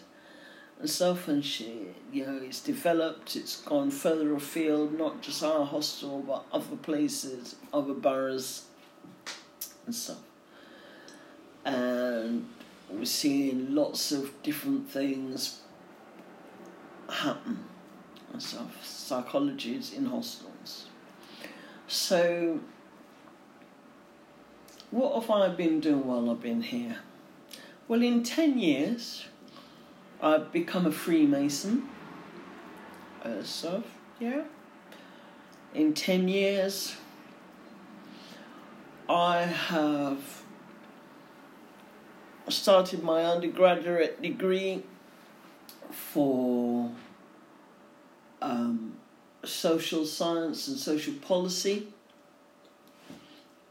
and 0.79 0.89
stuff, 0.89 1.27
and 1.27 1.43
she, 1.43 1.87
you 2.11 2.25
know, 2.25 2.39
it's 2.41 2.61
developed, 2.61 3.35
it's 3.35 3.61
gone 3.61 3.91
further 3.91 4.33
afield, 4.33 4.97
not 4.97 5.21
just 5.21 5.43
our 5.43 5.65
hostel, 5.65 6.21
but 6.21 6.45
other 6.53 6.77
places, 6.77 7.55
other 7.73 7.93
boroughs, 7.93 8.65
and 9.85 9.93
stuff. 9.93 10.19
And 11.69 12.47
we're 12.89 13.05
seeing 13.05 13.75
lots 13.75 14.11
of 14.11 14.41
different 14.41 14.89
things 14.89 15.61
happen 17.07 17.63
and 18.31 18.41
stuff, 18.41 18.77
psychologies 18.83 19.93
in 19.95 20.05
hostels. 20.05 20.87
So, 21.87 22.59
what 24.91 25.21
have 25.21 25.29
I 25.29 25.49
been 25.49 25.79
doing 25.79 26.05
while 26.05 26.29
I've 26.29 26.41
been 26.41 26.61
here? 26.61 26.97
Well, 27.87 28.03
in 28.03 28.23
10 28.23 28.59
years, 28.59 29.25
I've 30.21 30.51
become 30.51 30.85
a 30.85 30.91
Freemason. 30.91 31.89
Uh, 33.23 33.43
so, 33.43 33.83
yeah. 34.19 34.43
In 35.73 35.93
10 35.93 36.27
years, 36.27 36.95
I 39.07 39.41
have 39.41 40.43
started 42.51 43.03
my 43.03 43.23
undergraduate 43.23 44.21
degree 44.21 44.83
for 45.91 46.89
um, 48.41 48.93
social 49.43 50.05
science 50.05 50.67
and 50.67 50.77
social 50.77 51.13
policy 51.15 51.87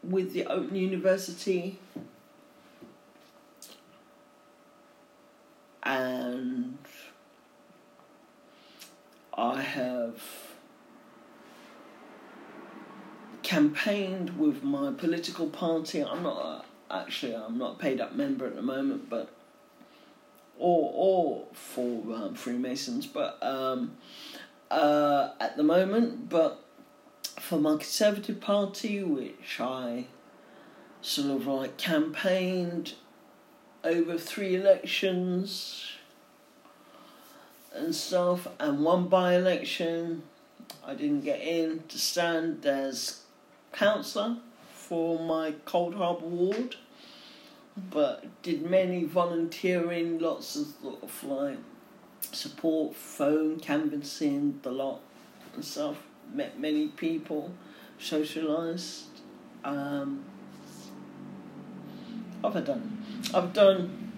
with 0.03 0.33
the 0.33 0.47
Open 0.47 0.77
University. 0.77 1.79
And 5.83 6.79
I 9.37 9.62
have 9.62 10.23
campaigned 13.43 14.38
with 14.38 14.62
my 14.62 14.93
political 14.93 15.49
party. 15.49 16.05
I'm 16.05 16.23
not 16.23 16.67
actually 16.90 17.35
I'm 17.35 17.59
not 17.59 17.77
a 17.77 17.79
paid 17.79 18.01
up 18.01 18.14
member 18.14 18.46
at 18.46 18.57
the 18.57 18.62
moment, 18.62 19.09
but 19.09 19.31
or 20.59 20.90
or 20.94 21.46
for 21.53 22.14
um, 22.14 22.35
Freemasons, 22.35 23.07
but 23.07 23.42
um, 23.42 23.96
uh, 24.70 25.31
at 25.40 25.57
the 25.57 25.62
moment, 25.62 26.29
but 26.29 26.62
for 27.38 27.59
my 27.59 27.72
Conservative 27.72 28.40
Party, 28.40 29.03
which 29.03 29.61
I 29.61 30.07
sort 31.01 31.31
of 31.31 31.46
like 31.46 31.77
campaigned 31.77 32.94
over 33.85 34.18
three 34.18 34.57
elections 34.57 35.92
and 37.72 37.94
stuff, 37.94 38.48
and 38.59 38.85
one 38.85 39.09
by 39.09 39.35
election, 39.35 40.22
I 40.85 40.94
didn't 40.94 41.20
get 41.20 41.40
in 41.40 41.85
to 41.88 41.98
stand 41.98 42.66
as 42.66 43.22
councillor 43.72 44.38
for 44.88 45.18
my 45.18 45.53
Coldharbour 45.66 46.22
ward, 46.22 46.77
but 47.90 48.24
did 48.42 48.62
many 48.62 49.05
volunteering, 49.05 50.18
lots 50.18 50.57
of 50.57 50.66
sort 50.83 51.03
of 51.03 51.24
like 51.24 51.59
support, 52.22 52.96
phone, 52.96 53.61
canvassing, 53.61 54.59
the 54.62 54.70
lot 54.70 55.01
and 55.55 55.62
stuff. 55.62 55.98
Met 56.33 56.59
many 56.59 56.88
people, 56.88 57.53
socialised. 58.01 59.05
Um, 59.62 60.24
what 62.40 62.55
have 62.55 62.62
I 62.62 62.66
done? 62.66 63.05
I've 63.35 63.53
done 63.53 64.11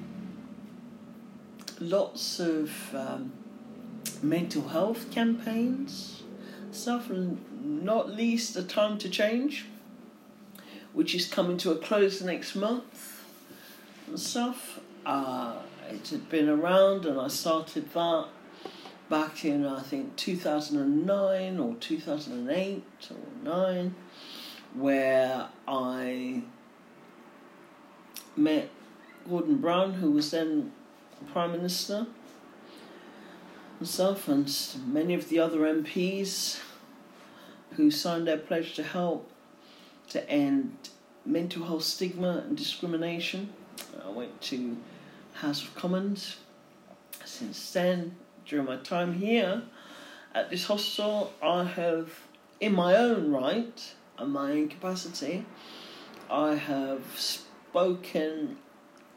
lots 1.81 2.39
of 2.39 2.95
um, 2.95 3.33
mental 4.23 4.69
health 4.69 5.11
campaigns, 5.11 6.23
stuff, 6.71 7.11
and 7.11 7.41
not 7.85 8.11
least 8.11 8.55
the 8.55 8.63
time 8.63 8.99
to 8.99 9.09
change 9.09 9.67
which 10.93 11.15
is 11.15 11.27
coming 11.27 11.57
to 11.59 11.71
a 11.71 11.77
close 11.77 12.23
next 12.23 12.55
month 12.55 13.25
and 14.07 14.19
stuff. 14.19 14.81
Uh, 15.07 15.57
it 15.91 16.09
had 16.09 16.29
been 16.29 16.49
around, 16.49 17.07
and 17.07 17.19
I 17.19 17.29
started 17.29 17.93
that 17.93 18.27
back 19.09 19.45
in 19.45 19.67
I 19.67 19.81
think 19.81 20.15
2009 20.17 21.59
or 21.59 21.75
2008 21.75 22.85
or 23.11 23.17
9, 23.43 23.95
where 24.75 25.49
I 25.67 26.43
met 28.37 28.71
Gordon 29.29 29.57
Brown, 29.57 29.95
who 29.95 30.13
was 30.13 30.31
then 30.31 30.73
Prime 31.33 31.53
Minister, 31.53 32.07
and 33.79 33.89
stuff, 33.89 34.29
and 34.29 34.53
many 34.87 35.15
of 35.15 35.29
the 35.29 35.39
other 35.39 35.61
MPs 35.61 36.61
who 37.73 37.91
signed 37.91 38.27
their 38.27 38.39
pledge 38.39 38.75
to 38.75 38.83
help 38.83 39.31
to 40.11 40.29
end 40.29 40.77
mental 41.25 41.65
health 41.65 41.85
stigma 41.85 42.45
and 42.47 42.57
discrimination. 42.57 43.53
I 44.05 44.11
went 44.11 44.41
to 44.43 44.77
House 45.35 45.63
of 45.63 45.75
Commons. 45.75 46.37
Since 47.25 47.73
then, 47.73 48.17
during 48.47 48.67
my 48.67 48.77
time 48.77 49.15
here 49.15 49.63
at 50.35 50.51
this 50.51 50.67
hostel, 50.67 51.33
I 51.43 51.65
have, 51.65 52.13
in 52.61 52.75
my 52.75 52.97
own 52.97 53.31
right 53.31 53.95
and 54.19 54.33
my 54.33 54.53
own 54.53 54.69
capacity, 54.69 55.45
I 56.31 56.55
have 56.55 57.05
spoken 57.17 58.57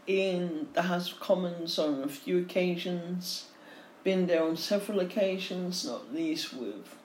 in 0.06 0.68
the 0.74 0.84
House 0.84 1.12
of 1.12 1.20
Commons 1.20 1.80
on 1.80 2.04
a 2.04 2.08
few 2.08 2.40
occasions, 2.40 3.48
been 4.04 4.28
there 4.28 4.44
on 4.44 4.58
several 4.58 5.00
occasions, 5.00 5.86
not 5.86 6.14
least 6.14 6.54
with 6.54 6.96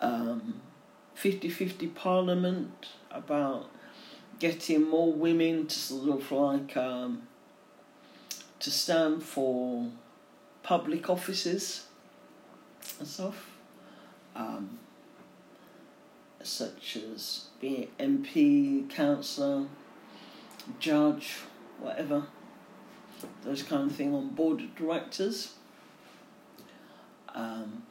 um, 0.00 0.60
50 1.16 1.48
50 1.48 1.86
parliament 1.88 2.88
about 3.10 3.70
getting 4.38 4.86
more 4.88 5.10
women 5.10 5.66
to 5.66 5.74
sort 5.74 6.20
of 6.20 6.30
like 6.30 6.76
um, 6.76 7.22
to 8.60 8.70
stand 8.70 9.22
for 9.22 9.86
public 10.62 11.08
offices 11.08 11.86
and 12.98 13.08
stuff, 13.08 13.50
um, 14.34 14.78
such 16.42 16.98
as 16.98 17.46
being 17.62 17.88
MP, 17.98 18.88
councillor, 18.90 19.66
judge, 20.78 21.38
whatever, 21.80 22.24
those 23.42 23.62
kind 23.62 23.90
of 23.90 23.96
thing 23.96 24.14
on 24.14 24.28
board 24.28 24.60
of 24.60 24.74
directors. 24.76 25.54
Um, 27.34 27.84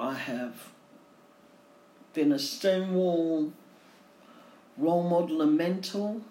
I 0.00 0.14
have 0.14 0.70
been 2.14 2.32
a 2.32 2.38
Stonewall 2.38 3.52
role 4.78 5.02
model 5.02 5.42
and 5.42 5.58
mentor. 5.58 6.22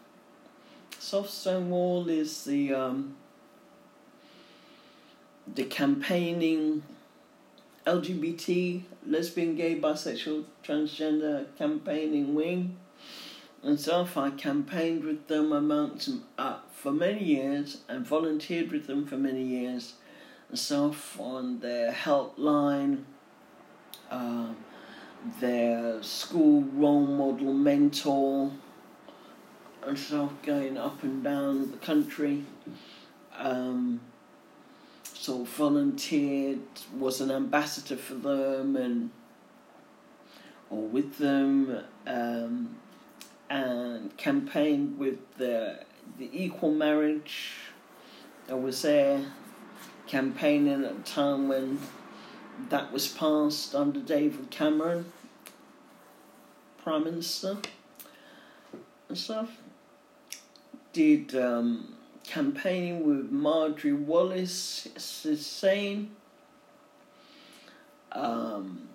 Soft 0.97 1.29
Stonewall 1.29 2.09
is 2.09 2.45
the 2.45 2.73
um, 2.73 3.15
the 5.53 5.65
campaigning 5.65 6.81
LGBT, 7.85 8.81
lesbian, 9.05 9.55
gay, 9.55 9.79
bisexual, 9.79 10.45
transgender 10.63 11.45
campaigning 11.55 12.33
wing 12.33 12.75
and 13.61 13.79
so 13.79 14.07
I 14.15 14.31
campaigned 14.31 15.03
with 15.03 15.27
them 15.27 15.51
amongst 15.51 16.09
for 16.71 16.91
many 16.91 17.23
years 17.23 17.81
and 17.87 18.03
volunteered 18.03 18.71
with 18.71 18.87
them 18.87 19.05
for 19.05 19.17
many 19.17 19.43
years 19.43 19.93
and 20.49 20.57
stuff 20.57 21.19
on 21.19 21.59
their 21.59 21.91
helpline 21.91 23.03
um, 24.09 24.55
their 25.39 26.01
school 26.01 26.63
role 26.73 27.05
model, 27.05 27.53
mentor, 27.53 28.51
and 29.85 29.97
stuff 29.97 30.31
going 30.43 30.77
up 30.77 31.03
and 31.03 31.23
down 31.23 31.71
the 31.71 31.77
country. 31.77 32.43
Um, 33.37 34.01
so 35.03 35.43
volunteered, 35.43 36.59
was 36.97 37.21
an 37.21 37.31
ambassador 37.31 37.97
for 37.97 38.15
them 38.15 38.75
and 38.75 39.11
or 40.69 40.83
with 40.83 41.17
them, 41.17 41.83
um, 42.05 42.75
and 43.49 44.15
campaigned 44.17 44.97
with 44.97 45.17
the 45.37 45.79
the 46.17 46.29
equal 46.31 46.71
marriage. 46.71 47.55
I 48.49 48.53
was 48.53 48.81
there 48.81 49.21
campaigning 50.07 50.83
at 50.83 50.91
a 50.91 50.95
time 51.03 51.47
when 51.47 51.79
that 52.69 52.91
was 52.91 53.07
passed 53.07 53.73
under 53.73 53.99
David 53.99 54.49
Cameron, 54.49 55.11
Prime 56.83 57.05
Minister, 57.05 57.57
and 59.07 59.17
stuff. 59.17 59.49
Did 60.91 61.35
um, 61.35 61.95
campaigning 62.27 63.07
with 63.07 63.31
Marjorie 63.31 63.93
Wallace 63.93 64.87
SANE. 64.97 66.11
Um, 68.11 68.89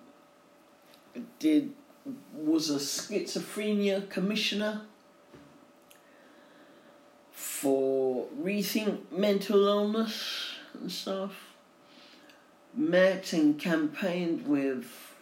did 1.39 1.73
was 2.35 2.71
a 2.71 2.77
schizophrenia 2.77 4.09
commissioner 4.11 4.83
for 7.33 8.27
rethink 8.41 8.99
mental 9.11 9.67
illness 9.67 10.53
and 10.75 10.91
stuff 10.91 11.54
met 12.77 13.33
and 13.33 13.59
campaigned 13.59 14.47
with 14.47 15.15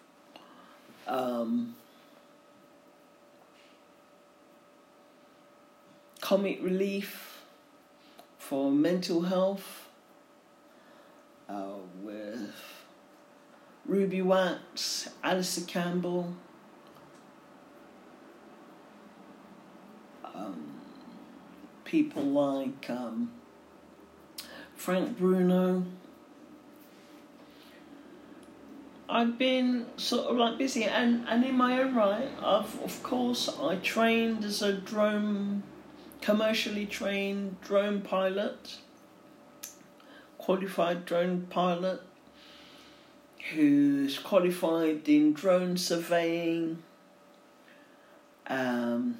um, 1.07 1.75
Comic 6.21 6.63
Relief 6.63 7.43
for 8.39 8.71
mental 8.71 9.23
health 9.23 9.89
uh, 11.49 11.75
with 12.03 12.55
Ruby 13.85 14.23
Wax, 14.23 15.09
Alastair 15.23 15.65
Campbell, 15.67 16.35
um, 20.35 20.81
people 21.85 22.23
like 22.23 22.89
um, 22.89 23.31
Frank 24.75 25.19
Bruno. 25.19 25.85
I've 29.13 29.37
been 29.37 29.85
sort 29.99 30.29
of 30.29 30.39
like 30.39 30.57
busy 30.57 30.85
and, 30.85 31.27
and 31.29 31.45
in 31.45 31.55
my 31.55 31.83
own 31.83 31.95
right, 31.95 32.31
I've 32.39 32.81
of 32.81 33.03
course 33.03 33.47
I 33.61 33.77
trained 33.77 34.43
as 34.43 34.63
a 34.63 34.73
drone 34.73 35.65
commercially 36.23 36.87
trained 36.87 37.61
drone 37.61 38.01
pilot, 38.01 38.79
qualified 40.39 41.05
drone 41.05 41.47
pilot 41.51 42.01
who's 43.53 44.19
qualified 44.19 45.07
in 45.07 45.35
drone 45.35 45.77
surveying. 45.77 46.83
Um, 48.47 49.19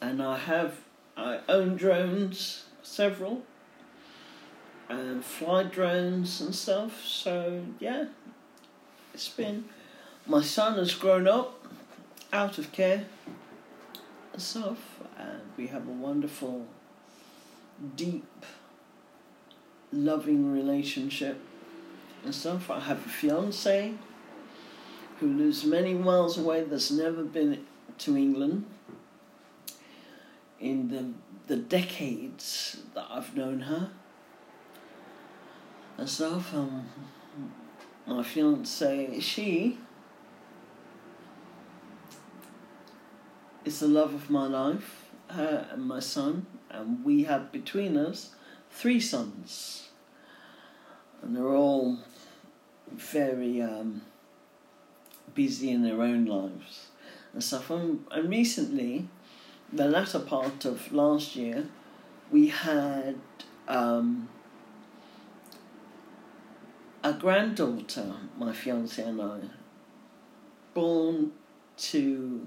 and 0.00 0.22
I 0.22 0.38
have 0.38 0.76
I 1.16 1.40
own 1.48 1.74
drones, 1.74 2.66
several, 2.84 3.42
and 4.88 5.24
fly 5.24 5.64
drones 5.64 6.40
and 6.40 6.54
stuff. 6.54 7.04
So 7.04 7.64
yeah, 7.80 8.04
it's 9.18 9.28
been. 9.28 9.64
My 10.28 10.42
son 10.42 10.78
has 10.78 10.94
grown 10.94 11.26
up 11.26 11.66
out 12.32 12.56
of 12.56 12.70
care 12.70 13.04
and 14.32 14.40
stuff, 14.40 14.78
and 15.18 15.40
we 15.56 15.66
have 15.66 15.88
a 15.88 15.90
wonderful, 15.90 16.64
deep, 17.96 18.46
loving 19.92 20.52
relationship 20.52 21.40
and 22.24 22.32
stuff. 22.32 22.70
I 22.70 22.78
have 22.78 23.04
a 23.04 23.08
fiance 23.08 23.94
who 25.18 25.26
lives 25.26 25.64
many 25.64 25.94
miles 25.94 26.38
away 26.38 26.62
that's 26.62 26.92
never 26.92 27.24
been 27.24 27.66
to 27.98 28.16
England 28.16 28.66
in 30.60 30.90
the 30.90 31.12
the 31.52 31.60
decades 31.60 32.82
that 32.94 33.06
I've 33.10 33.34
known 33.34 33.60
her 33.62 33.90
and 35.96 36.08
stuff. 36.08 36.54
Um, 36.54 36.86
my 38.08 38.22
fiance, 38.22 39.20
she 39.20 39.78
is 43.64 43.80
the 43.80 43.88
love 43.88 44.14
of 44.14 44.30
my 44.30 44.46
life, 44.46 45.10
her 45.28 45.68
and 45.70 45.84
my 45.84 46.00
son, 46.00 46.46
and 46.70 47.04
we 47.04 47.24
have 47.24 47.52
between 47.52 47.96
us 47.96 48.34
three 48.70 49.00
sons, 49.00 49.90
and 51.22 51.36
they're 51.36 51.54
all 51.54 51.98
very 52.90 53.60
um, 53.60 54.02
busy 55.34 55.70
in 55.70 55.82
their 55.82 56.00
own 56.00 56.24
lives 56.24 56.88
and 57.32 57.44
stuff. 57.44 57.70
And, 57.70 58.04
and 58.10 58.30
recently, 58.30 59.08
the 59.72 59.86
latter 59.86 60.20
part 60.20 60.64
of 60.64 60.90
last 60.92 61.36
year, 61.36 61.66
we 62.30 62.48
had 62.48 63.16
um, 63.66 64.28
a 67.08 67.12
granddaughter, 67.14 68.14
my 68.36 68.52
fiance 68.52 69.02
and 69.02 69.20
I, 69.22 69.38
born 70.74 71.32
to 71.76 72.46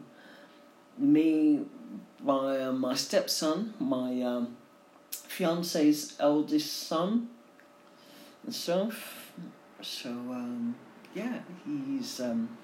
me 0.97 1.61
by 2.23 2.61
uh, 2.61 2.71
my 2.71 2.93
stepson, 2.93 3.73
my 3.79 4.21
um, 4.21 4.55
fiance's 5.11 6.15
eldest 6.19 6.71
son, 6.87 7.29
and 8.43 8.53
stuff. 8.53 9.33
So, 9.81 10.09
um, 10.09 10.75
yeah, 11.15 11.39
he's 11.65 12.19
um, 12.19 12.55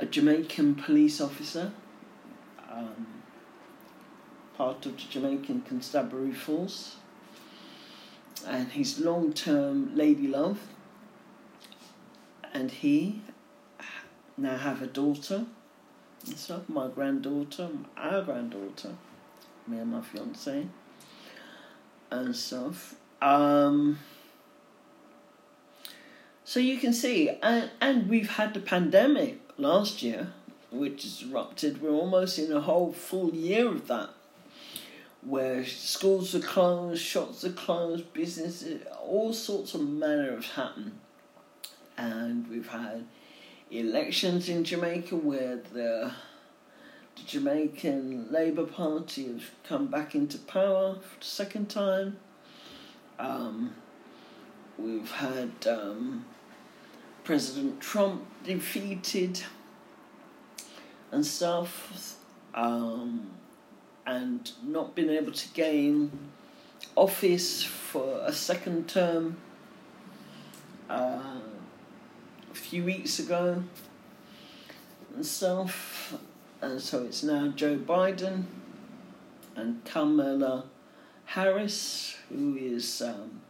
a 0.00 0.06
Jamaican 0.06 0.74
police 0.74 1.20
officer 1.20 1.70
um, 2.68 3.06
part 4.56 4.84
of 4.86 4.96
the 4.96 5.02
Jamaican 5.08 5.62
Constabulary 5.62 6.32
Force, 6.32 6.96
and 8.46 8.68
his 8.72 8.98
long 8.98 9.32
term 9.32 9.94
lady 9.94 10.26
love. 10.26 10.58
And 12.54 12.70
he 12.70 13.22
now 14.36 14.56
have 14.56 14.82
a 14.82 14.86
daughter 14.86 15.46
and 16.26 16.38
stuff, 16.38 16.68
my 16.68 16.88
granddaughter, 16.88 17.68
our 17.96 18.22
granddaughter, 18.22 18.94
me 19.66 19.78
and 19.78 19.90
my 19.90 20.02
fiance, 20.02 20.66
and 22.10 22.36
stuff. 22.36 22.94
Um, 23.20 23.98
so 26.44 26.60
you 26.60 26.78
can 26.78 26.92
see, 26.92 27.30
and, 27.42 27.70
and 27.80 28.08
we've 28.08 28.30
had 28.30 28.54
the 28.54 28.60
pandemic 28.60 29.40
last 29.56 30.02
year 30.02 30.32
which 30.72 31.02
has 31.02 31.22
erupted. 31.22 31.82
We're 31.82 31.90
almost 31.90 32.38
in 32.38 32.50
a 32.50 32.60
whole 32.60 32.92
full 32.92 33.34
year 33.34 33.68
of 33.68 33.86
that, 33.88 34.10
where 35.22 35.64
schools 35.64 36.34
are 36.34 36.40
closed, 36.40 37.02
shops 37.02 37.44
are 37.44 37.52
closed, 37.52 38.12
businesses, 38.12 38.82
all 39.00 39.32
sorts 39.32 39.74
of 39.74 39.80
manner 39.80 40.32
have 40.32 40.46
happened. 40.46 40.98
And 41.96 42.48
we've 42.48 42.68
had 42.68 43.04
elections 43.70 44.48
in 44.48 44.64
Jamaica 44.64 45.16
where 45.16 45.56
the, 45.56 46.12
the 47.16 47.22
Jamaican 47.24 48.32
Labour 48.32 48.64
Party 48.64 49.28
have 49.28 49.50
come 49.64 49.86
back 49.86 50.14
into 50.14 50.38
power 50.38 50.96
for 50.96 51.20
the 51.20 51.24
second 51.24 51.70
time. 51.70 52.18
Um, 53.18 53.74
we've 54.76 55.10
had 55.12 55.52
um, 55.68 56.24
President 57.22 57.80
Trump 57.80 58.24
defeated 58.42 59.40
and 61.12 61.24
stuff, 61.24 62.16
um, 62.54 63.30
and 64.06 64.52
not 64.64 64.94
been 64.94 65.10
able 65.10 65.32
to 65.32 65.48
gain 65.54 66.10
office 66.96 67.62
for 67.62 68.20
a 68.24 68.32
second 68.32 68.88
term 68.88 69.36
uh, 70.90 71.40
a 72.50 72.54
few 72.54 72.84
weeks 72.84 73.18
ago 73.18 73.62
and 75.14 75.24
stuff. 75.24 76.14
And 76.60 76.80
so 76.80 77.02
it's 77.02 77.22
now 77.22 77.48
Joe 77.48 77.76
Biden 77.76 78.44
and 79.56 79.84
Kamala 79.84 80.64
Harris, 81.24 82.16
who 82.28 82.56
is 82.56 83.02
um, 83.02 83.40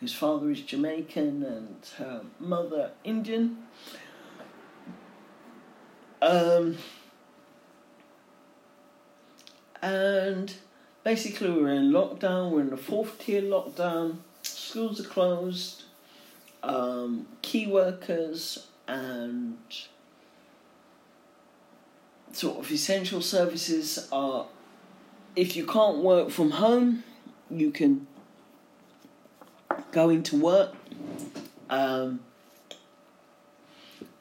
whose 0.00 0.14
father 0.14 0.50
is 0.50 0.60
Jamaican 0.60 1.42
and 1.42 1.76
her 1.98 2.22
mother 2.38 2.92
Indian. 3.04 3.58
Um, 6.22 6.78
and 9.84 10.54
basically 11.04 11.50
we're 11.50 11.74
in 11.74 11.90
lockdown. 11.90 12.50
We're 12.50 12.62
in 12.62 12.70
the 12.70 12.76
fourth 12.78 13.18
tier 13.18 13.42
lockdown. 13.42 14.16
Schools 14.40 14.98
are 14.98 15.08
closed. 15.08 15.82
Um, 16.62 17.26
key 17.42 17.66
workers 17.66 18.66
and 18.88 19.58
sort 22.32 22.58
of 22.58 22.72
essential 22.72 23.20
services 23.20 24.08
are. 24.10 24.46
If 25.36 25.54
you 25.54 25.66
can't 25.66 25.98
work 25.98 26.30
from 26.30 26.52
home, 26.52 27.04
you 27.50 27.70
can 27.70 28.06
go 29.92 30.08
into 30.08 30.36
work. 30.36 30.72
Um, 31.68 32.20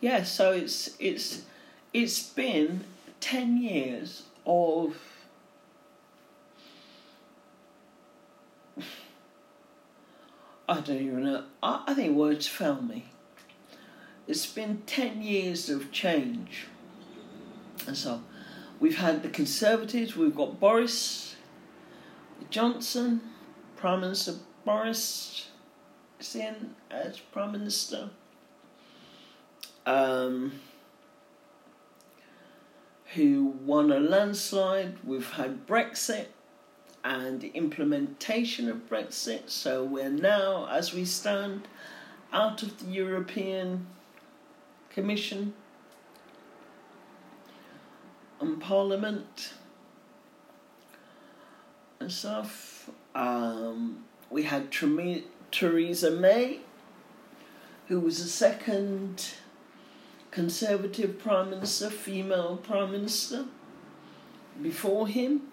yeah, 0.01 0.23
so 0.23 0.51
it's 0.51 0.89
it's 0.99 1.43
it's 1.93 2.21
been 2.21 2.83
ten 3.21 3.61
years 3.61 4.23
of 4.45 4.97
I 10.67 10.79
don't 10.79 11.01
even 11.01 11.23
know. 11.23 11.43
I, 11.61 11.83
I 11.87 11.93
think 11.93 12.15
words 12.15 12.47
fail 12.47 12.81
me. 12.81 13.05
It's 14.27 14.45
been 14.45 14.83
10 14.85 15.21
years 15.21 15.69
of 15.69 15.91
change. 15.91 16.67
And 17.85 17.97
so 17.97 18.21
we've 18.79 18.97
had 18.97 19.23
the 19.23 19.29
Conservatives, 19.29 20.15
we've 20.15 20.35
got 20.35 20.59
Boris 20.59 21.35
Johnson, 22.49 23.21
Prime 23.75 24.01
Minister 24.01 24.35
Boris 24.63 25.49
is 26.19 26.35
in 26.35 26.75
as 26.89 27.19
Prime 27.19 27.51
Minister. 27.51 28.09
Um, 29.85 30.53
who 33.15 33.53
won 33.65 33.91
a 33.91 33.99
landslide. 33.99 34.97
We've 35.03 35.31
had 35.31 35.67
Brexit 35.67 36.27
and 37.03 37.41
the 37.41 37.49
implementation 37.49 38.69
of 38.69 38.89
Brexit. 38.89 39.49
So 39.49 39.83
we're 39.83 40.09
now, 40.09 40.67
as 40.71 40.93
we 40.93 41.05
stand, 41.05 41.67
out 42.31 42.63
of 42.63 42.79
the 42.79 42.91
European 42.91 43.85
Commission 44.89 45.53
and 48.39 48.61
Parliament 48.61 49.53
and 51.99 52.11
stuff. 52.11 52.89
Um, 53.15 54.03
we 54.29 54.43
had 54.43 54.71
Theresa 55.51 56.11
May, 56.11 56.59
who 57.87 57.99
was 57.99 58.23
the 58.23 58.29
second 58.29 59.33
Conservative 60.31 61.19
Prime 61.19 61.51
Minister, 61.51 61.89
female 61.89 62.57
Prime 62.57 62.91
Minister, 62.91 63.45
before 64.61 65.07
him 65.07 65.52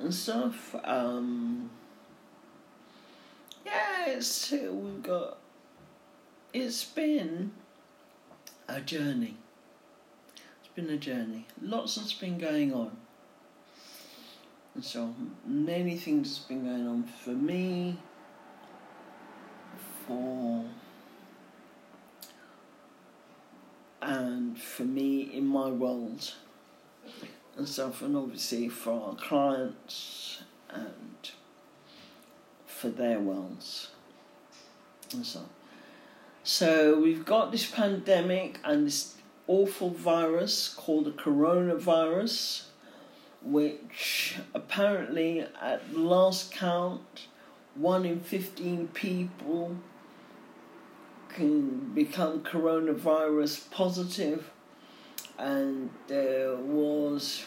and 0.00 0.14
stuff. 0.14 0.74
Um, 0.84 1.70
yeah, 3.64 4.06
it's 4.08 4.50
we've 4.50 5.02
got. 5.02 5.38
It's 6.52 6.84
been 6.84 7.52
a 8.68 8.80
journey. 8.80 9.36
It's 10.34 10.74
been 10.74 10.90
a 10.90 10.96
journey. 10.96 11.46
Lots 11.60 11.96
has 11.96 12.12
been 12.12 12.38
going 12.38 12.72
on. 12.74 12.96
And 14.74 14.84
so 14.84 15.14
many 15.44 15.96
things 15.96 16.38
have 16.38 16.48
been 16.48 16.64
going 16.64 16.86
on 16.86 17.04
for 17.04 17.30
me, 17.30 17.98
for 20.06 20.64
and 24.02 24.58
for 24.58 24.84
me 24.84 25.20
in 25.20 25.46
my 25.46 25.68
world 25.68 26.32
and 27.60 27.68
stuff, 27.68 28.00
and 28.00 28.16
obviously 28.16 28.70
for 28.70 28.92
our 28.92 29.14
clients 29.16 30.42
and 30.70 31.30
for 32.66 32.88
their 32.88 33.20
wells. 33.20 33.90
And 35.12 35.26
so, 35.26 35.40
so 36.42 36.98
we've 36.98 37.26
got 37.26 37.52
this 37.52 37.70
pandemic 37.70 38.58
and 38.64 38.86
this 38.86 39.16
awful 39.46 39.90
virus 39.90 40.72
called 40.74 41.04
the 41.04 41.10
coronavirus, 41.10 42.62
which 43.42 44.38
apparently, 44.54 45.40
at 45.60 45.94
last 45.94 46.52
count, 46.52 47.26
one 47.74 48.06
in 48.06 48.20
15 48.20 48.88
people 48.88 49.76
can 51.28 51.92
become 51.92 52.40
coronavirus 52.40 53.70
positive, 53.70 54.50
and 55.40 55.88
there 56.06 56.54
was 56.54 57.44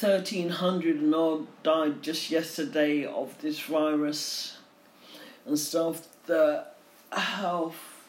1300 0.00 0.96
and 0.96 1.14
odd 1.14 1.46
died 1.62 2.02
just 2.02 2.28
yesterday 2.28 3.04
of 3.04 3.40
this 3.40 3.60
virus 3.60 4.58
and 5.46 5.56
stuff. 5.56 6.08
The 6.26 6.66
health 7.12 8.08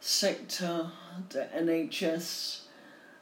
sector, 0.00 0.90
the 1.28 1.48
NHS, 1.54 2.62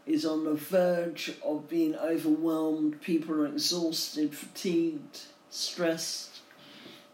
is 0.06 0.24
on 0.24 0.44
the 0.44 0.54
verge 0.54 1.32
of 1.44 1.68
being 1.68 1.96
overwhelmed. 1.96 3.00
People 3.00 3.34
are 3.34 3.46
exhausted, 3.46 4.34
fatigued, 4.34 5.22
stressed. 5.50 6.40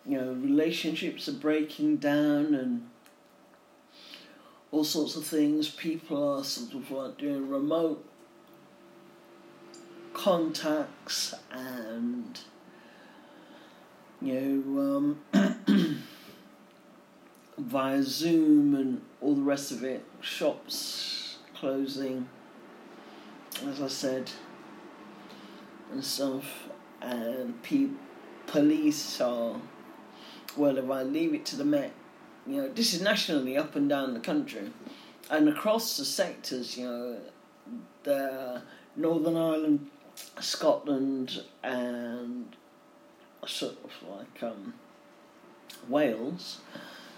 You 0.05 0.21
know, 0.21 0.33
relationships 0.35 1.27
are 1.27 1.33
breaking 1.33 1.97
down 1.97 2.55
and 2.55 2.89
all 4.71 4.85
sorts 4.85 5.17
of 5.17 5.25
things. 5.25 5.69
People 5.69 6.39
are 6.39 6.45
sort 6.45 6.75
of 6.75 6.91
like 6.91 7.19
doing 7.19 7.49
remote 7.49 8.05
contacts 10.13 11.35
and 11.53 12.41
you 14.23 14.65
know 14.73 14.81
um, 14.81 16.03
via 17.59 18.03
Zoom 18.03 18.75
and 18.75 19.03
all 19.21 19.35
the 19.35 19.43
rest 19.43 19.73
of 19.73 19.85
it, 19.85 20.05
shops 20.21 21.39
closing, 21.55 22.29
as 23.67 23.81
I 23.81 23.89
said, 23.89 24.31
and 25.93 26.05
stuff, 26.05 26.69
and 27.01 27.63
pe- 27.63 27.89
police 28.47 29.21
are 29.21 29.61
well. 30.57 30.79
If 30.79 30.91
I 30.91 31.03
leave 31.03 31.35
it 31.35 31.45
to 31.47 31.57
the 31.57 31.65
Met, 31.65 31.93
you 32.49 32.63
know, 32.63 32.69
this 32.69 32.95
is 32.95 33.01
nationally 33.01 33.57
up 33.57 33.77
and 33.77 33.89
down 33.89 34.15
the 34.15 34.21
country, 34.21 34.71
and 35.31 35.49
across 35.49 35.97
the 35.97 36.05
sectors, 36.05 36.77
you 36.77 36.85
know, 36.85 37.17
the 38.05 38.63
Northern 38.97 39.37
Ireland 39.37 39.91
Scotland 40.41 41.43
and 41.63 42.57
sort 43.47 43.77
of 43.85 44.09
like 44.09 44.43
um, 44.43 44.75
Wales. 45.89 46.59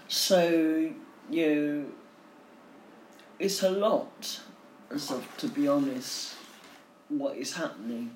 So 0.07 0.91
you 1.29 1.55
know, 1.55 1.85
it's 3.39 3.63
a 3.63 3.69
lot 3.69 4.41
and 4.89 4.99
stuff 4.99 5.37
to 5.37 5.47
be 5.47 5.67
honest. 5.67 6.35
What 7.09 7.37
is 7.37 7.55
happening 7.55 8.15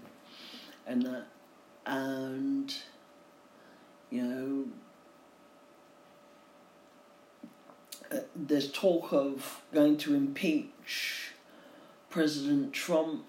and 0.85 1.03
that, 1.03 1.25
and 1.85 2.73
you 4.09 4.23
know. 4.23 4.65
Uh, 8.02 8.02
there's 8.35 8.71
talk 8.71 9.11
of 9.11 9.61
going 9.73 9.97
to 9.97 10.15
impeach 10.15 11.31
President 12.09 12.73
Trump 12.73 13.25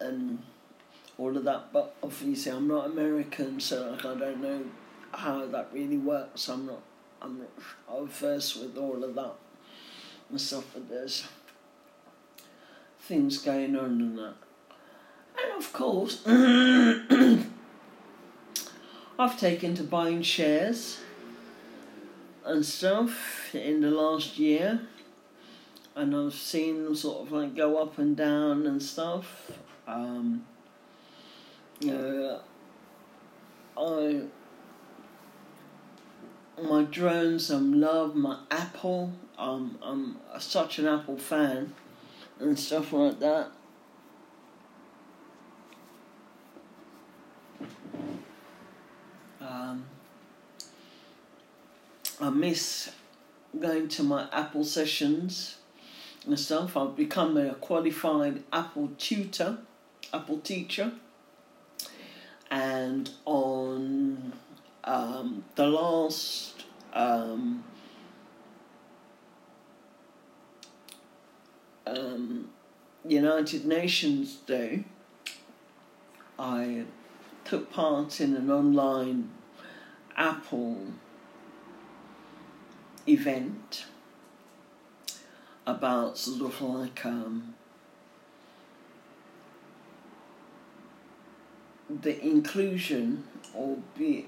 and 0.00 0.42
all 1.18 1.36
of 1.36 1.44
that. 1.44 1.72
But 1.72 1.94
obviously, 2.02 2.52
I'm 2.52 2.68
not 2.68 2.86
American, 2.86 3.60
so 3.60 3.90
like, 3.90 4.04
I 4.04 4.14
don't 4.14 4.40
know 4.40 4.64
how 5.12 5.46
that 5.46 5.70
really 5.72 5.98
works. 5.98 6.48
I'm 6.48 6.66
not. 6.66 6.82
I'm 7.22 7.38
not 7.38 8.12
versed 8.12 8.60
with 8.60 8.76
all 8.76 9.02
of 9.02 9.14
that 9.14 9.34
and 10.28 10.40
stuff. 10.40 10.64
But 10.74 10.88
there's 10.88 11.26
things 13.00 13.38
going 13.38 13.76
on 13.76 14.00
and 14.00 14.18
that, 14.18 14.34
and 15.42 15.58
of 15.58 15.72
course, 15.72 16.22
I've 19.18 19.40
taken 19.40 19.74
to 19.76 19.82
buying 19.82 20.22
shares 20.22 21.00
and 22.46 22.64
stuff 22.64 23.54
in 23.54 23.80
the 23.80 23.90
last 23.90 24.38
year. 24.38 24.80
And 25.94 26.14
I've 26.14 26.34
seen 26.34 26.84
them 26.84 26.94
sort 26.94 27.26
of 27.26 27.32
like 27.32 27.56
go 27.56 27.78
up 27.78 27.98
and 27.98 28.16
down 28.16 28.66
and 28.66 28.82
stuff. 28.82 29.50
Um, 29.86 30.44
uh, 31.84 32.38
I 33.78 34.22
my 36.62 36.82
drones 36.84 37.50
I'm 37.50 37.78
love 37.78 38.14
my 38.16 38.38
Apple 38.50 39.12
um, 39.36 39.78
I'm 39.82 40.16
such 40.40 40.78
an 40.78 40.86
Apple 40.86 41.18
fan 41.18 41.74
and 42.40 42.58
stuff 42.58 42.94
like 42.94 43.20
that 43.20 43.50
um, 49.40 49.84
I 52.18 52.30
miss 52.30 52.90
going 53.60 53.88
to 53.88 54.02
my 54.02 54.26
Apple 54.32 54.64
sessions 54.64 55.56
and 56.24 56.38
stuff 56.38 56.74
I've 56.74 56.96
become 56.96 57.36
a 57.36 57.54
qualified 57.54 58.42
Apple 58.52 58.90
tutor 58.96 59.58
Apple 60.14 60.38
teacher. 60.38 60.92
And 62.50 63.10
on 63.26 64.32
um, 64.84 65.44
the 65.56 65.66
last 65.66 66.64
um, 66.94 67.64
um, 71.86 72.48
United 73.06 73.66
Nations 73.66 74.36
Day, 74.36 74.84
I 76.38 76.84
took 77.44 77.70
part 77.70 78.20
in 78.20 78.34
an 78.36 78.50
online 78.50 79.30
Apple 80.16 80.78
event 83.08 83.86
about 85.66 86.16
sort 86.16 86.42
of 86.42 86.60
like 86.60 87.04
um, 87.04 87.54
the 91.88 92.24
inclusion 92.24 93.24
or 93.54 93.78
be 93.96 94.26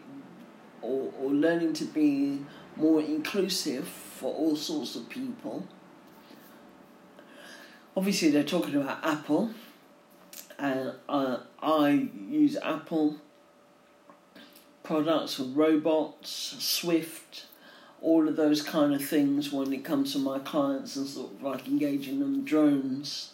or, 0.81 1.13
or 1.21 1.31
learning 1.31 1.73
to 1.75 1.85
be 1.85 2.41
more 2.77 3.01
inclusive 3.01 3.87
for 3.87 4.33
all 4.33 4.57
sorts 4.57 4.95
of 4.97 5.09
people. 5.09 5.67
Obviously, 7.97 8.31
they're 8.31 8.45
talking 8.45 8.77
about 8.77 9.05
Apple, 9.05 9.51
and 10.57 10.93
uh, 11.09 11.39
I 11.61 12.09
use 12.29 12.57
Apple 12.63 13.17
products 14.85 15.35
for 15.35 15.43
robots, 15.43 16.31
Swift, 16.61 17.47
all 18.01 18.29
of 18.29 18.37
those 18.37 18.63
kind 18.63 18.95
of 18.95 19.05
things 19.05 19.53
when 19.53 19.73
it 19.73 19.85
comes 19.85 20.13
to 20.13 20.19
my 20.19 20.39
clients 20.39 20.97
and 20.97 21.07
sort 21.07 21.33
of 21.33 21.43
like 21.43 21.67
engaging 21.67 22.21
them 22.21 22.45
drones. 22.45 23.33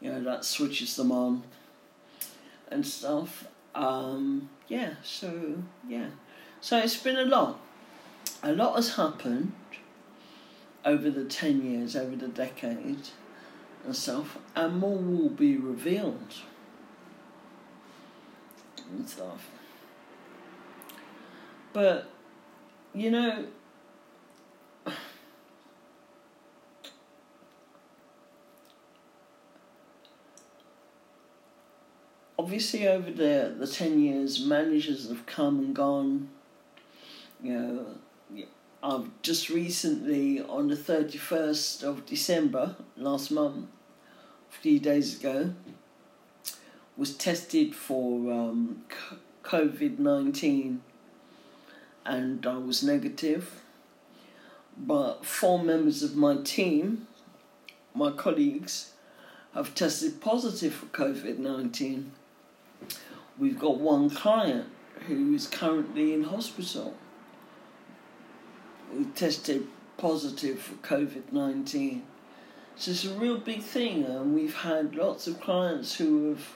You 0.00 0.12
know, 0.12 0.22
that 0.24 0.44
switches 0.44 0.96
them 0.96 1.10
on 1.10 1.42
and 2.70 2.86
stuff. 2.86 3.46
Um, 3.74 4.48
yeah, 4.68 4.94
so 5.02 5.62
yeah. 5.88 6.08
So 6.60 6.78
it's 6.78 6.96
been 6.96 7.16
a 7.16 7.24
lot. 7.24 7.58
A 8.42 8.52
lot 8.52 8.76
has 8.76 8.94
happened 8.96 9.52
over 10.84 11.10
the 11.10 11.24
10 11.24 11.64
years, 11.64 11.96
over 11.96 12.16
the 12.16 12.28
decade 12.28 13.08
and 13.84 13.96
stuff, 13.96 14.38
and 14.54 14.78
more 14.78 14.96
will 14.96 15.28
be 15.28 15.56
revealed 15.56 16.34
and 18.90 19.08
stuff. 19.08 19.50
But, 21.72 22.10
you 22.94 23.10
know, 23.10 23.46
obviously 32.38 32.86
over 32.86 33.10
the 33.10 33.54
the 33.58 33.66
ten 33.66 34.00
years, 34.00 34.44
managers 34.44 35.08
have 35.08 35.26
come 35.26 35.58
and 35.58 35.74
gone. 35.74 36.28
You 37.42 37.52
know, 37.52 38.46
I've 38.82 39.10
just 39.22 39.48
recently 39.50 40.40
on 40.40 40.68
the 40.68 40.76
thirty 40.76 41.18
first 41.18 41.82
of 41.82 42.06
December 42.06 42.76
last 42.96 43.30
month, 43.30 43.66
a 44.50 44.54
few 44.54 44.78
days 44.78 45.18
ago, 45.18 45.52
was 46.96 47.16
tested 47.16 47.74
for 47.74 48.32
um, 48.32 48.84
COVID 49.42 49.98
nineteen, 49.98 50.82
and 52.06 52.46
I 52.46 52.58
was 52.58 52.82
negative. 52.82 53.62
But 54.80 55.26
four 55.26 55.58
members 55.58 56.04
of 56.04 56.14
my 56.14 56.36
team, 56.36 57.08
my 57.94 58.12
colleagues, 58.12 58.92
have 59.52 59.74
tested 59.74 60.20
positive 60.20 60.72
for 60.72 60.86
COVID 60.86 61.38
19 61.38 62.12
we've 63.38 63.58
got 63.58 63.78
one 63.78 64.10
client 64.10 64.68
who 65.06 65.34
is 65.34 65.46
currently 65.46 66.12
in 66.12 66.24
hospital 66.24 66.94
who 68.92 69.04
tested 69.06 69.66
positive 69.96 70.60
for 70.60 70.74
COVID 70.76 71.32
19. 71.32 72.02
So 72.76 72.92
it's 72.92 73.04
a 73.04 73.10
real 73.14 73.38
big 73.38 73.62
thing, 73.62 74.04
and 74.04 74.34
we've 74.34 74.54
had 74.54 74.94
lots 74.94 75.26
of 75.26 75.40
clients 75.40 75.96
who 75.96 76.30
have 76.30 76.54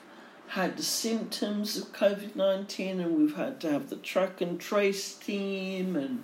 had 0.49 0.77
the 0.77 0.83
symptoms 0.83 1.77
of 1.77 1.93
COVID 1.93 2.37
19, 2.37 3.01
and 3.01 3.17
we've 3.17 3.37
had 3.37 3.61
to 3.61 3.71
have 3.71 3.91
the 3.91 3.97
track 3.97 4.41
and 4.41 4.61
trace 4.61 5.15
team, 5.15 5.97
and 5.97 6.23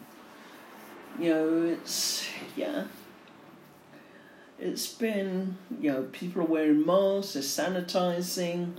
you 1.18 1.30
know, 1.30 1.62
it's 1.64 2.26
yeah. 2.56 2.84
It's 4.60 4.92
been, 4.92 5.56
you 5.80 5.92
know, 5.92 6.02
people 6.10 6.42
are 6.42 6.46
wearing 6.46 6.84
masks, 6.84 7.34
they're 7.34 7.42
sanitizing, 7.42 8.72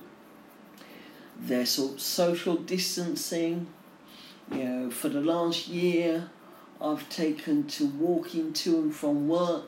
they're 1.39 1.65
sort 1.65 1.93
of 1.93 2.01
social 2.01 2.55
distancing. 2.55 3.67
You 4.51 4.63
know, 4.63 4.91
for 4.91 5.09
the 5.09 5.21
last 5.21 5.67
year, 5.67 6.29
I've 6.81 7.07
taken 7.09 7.67
to 7.67 7.85
walking 7.85 8.53
to 8.53 8.77
and 8.77 8.95
from 8.95 9.27
work 9.27 9.65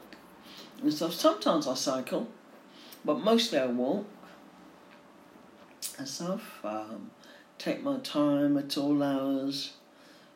and 0.82 0.94
stuff. 0.94 1.14
Sometimes 1.14 1.68
I 1.68 1.76
cycle, 1.76 2.28
but 3.06 3.20
mostly 3.20 3.60
I 3.60 3.68
walk 3.68 4.06
and 5.98 6.08
stuff. 6.08 6.60
Um, 6.64 7.12
take 7.58 7.84
my 7.84 8.00
time 8.00 8.58
at 8.58 8.78
all 8.78 9.04
hours, 9.04 9.74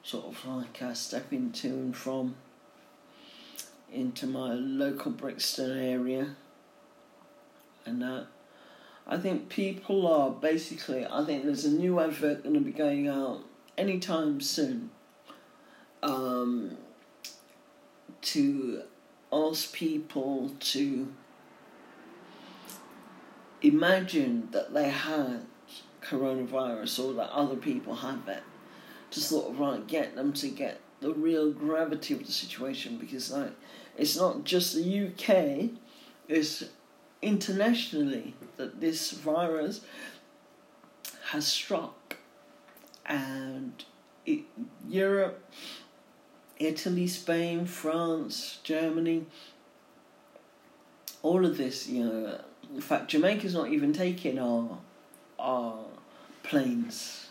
sort 0.04 0.26
of 0.26 0.46
like 0.46 0.82
uh, 0.82 0.94
stepping 0.94 1.52
to 1.54 1.68
and 1.68 1.96
from 1.96 2.36
into 3.92 4.28
my 4.28 4.54
local 4.54 5.12
Brixton 5.12 5.78
area 5.78 6.36
and 7.86 8.02
that. 8.02 8.28
I 9.08 9.18
think 9.18 9.50
people 9.50 10.08
are 10.08 10.32
basically, 10.32 11.06
I 11.06 11.24
think 11.26 11.46
there's 11.46 11.66
a 11.66 11.72
new 11.72 12.00
advert 12.00 12.44
going 12.44 12.56
to 12.56 12.62
be 12.62 12.72
going 12.72 13.08
out 13.08 13.42
anytime 13.78 14.42
soon 14.42 14.90
um, 16.02 16.78
to 18.22 18.82
ask 19.32 19.74
people 19.74 20.52
to 20.60 21.14
imagine 23.62 24.50
that 24.52 24.74
they 24.74 24.90
had 24.90 25.46
coronavirus 26.02 27.04
or 27.04 27.14
that 27.14 27.30
other 27.32 27.56
people 27.56 27.96
have 27.96 28.28
it. 28.28 28.44
To 29.12 29.20
sort 29.22 29.50
of 29.50 29.60
like 29.60 29.88
get 29.88 30.16
them 30.16 30.34
to 30.34 30.50
get 30.50 30.82
the 31.00 31.14
real 31.14 31.52
gravity 31.52 32.14
of 32.16 32.26
the 32.26 32.32
situation 32.32 32.98
because 32.98 33.32
like 33.32 33.52
it's 33.98 34.18
not 34.18 34.44
just 34.44 34.76
the 34.76 35.08
UK 35.08 35.70
it's 36.28 36.64
internationally 37.22 38.34
that 38.58 38.82
this 38.82 39.12
virus 39.12 39.82
has 41.30 41.48
struck 41.48 42.18
and 43.06 43.84
it, 44.26 44.42
Europe 44.88 45.44
Italy, 46.58 47.08
Spain, 47.08 47.66
France, 47.66 48.60
Germany, 48.64 49.26
all 51.22 51.46
of 51.46 51.58
this, 51.58 51.88
you 51.88 52.04
know, 52.04 52.40
in 52.74 52.82
fact, 52.82 53.10
Jamaica's 53.10 53.54
not 53.54 53.70
even 53.70 53.94
taking 53.94 54.40
our 54.40 54.78
our 55.38 55.86
planes 56.44 57.28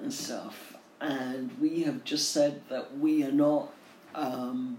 and 0.00 0.12
stuff, 0.12 0.76
and 1.00 1.50
we 1.60 1.82
have 1.84 2.04
just 2.04 2.30
said 2.30 2.62
that 2.68 2.98
we 2.98 3.24
are 3.24 3.32
not. 3.32 3.72
Um, 4.14 4.78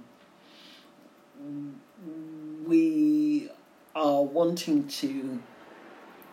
we 2.65 3.49
are 3.95 4.23
wanting 4.23 4.87
to 4.87 5.41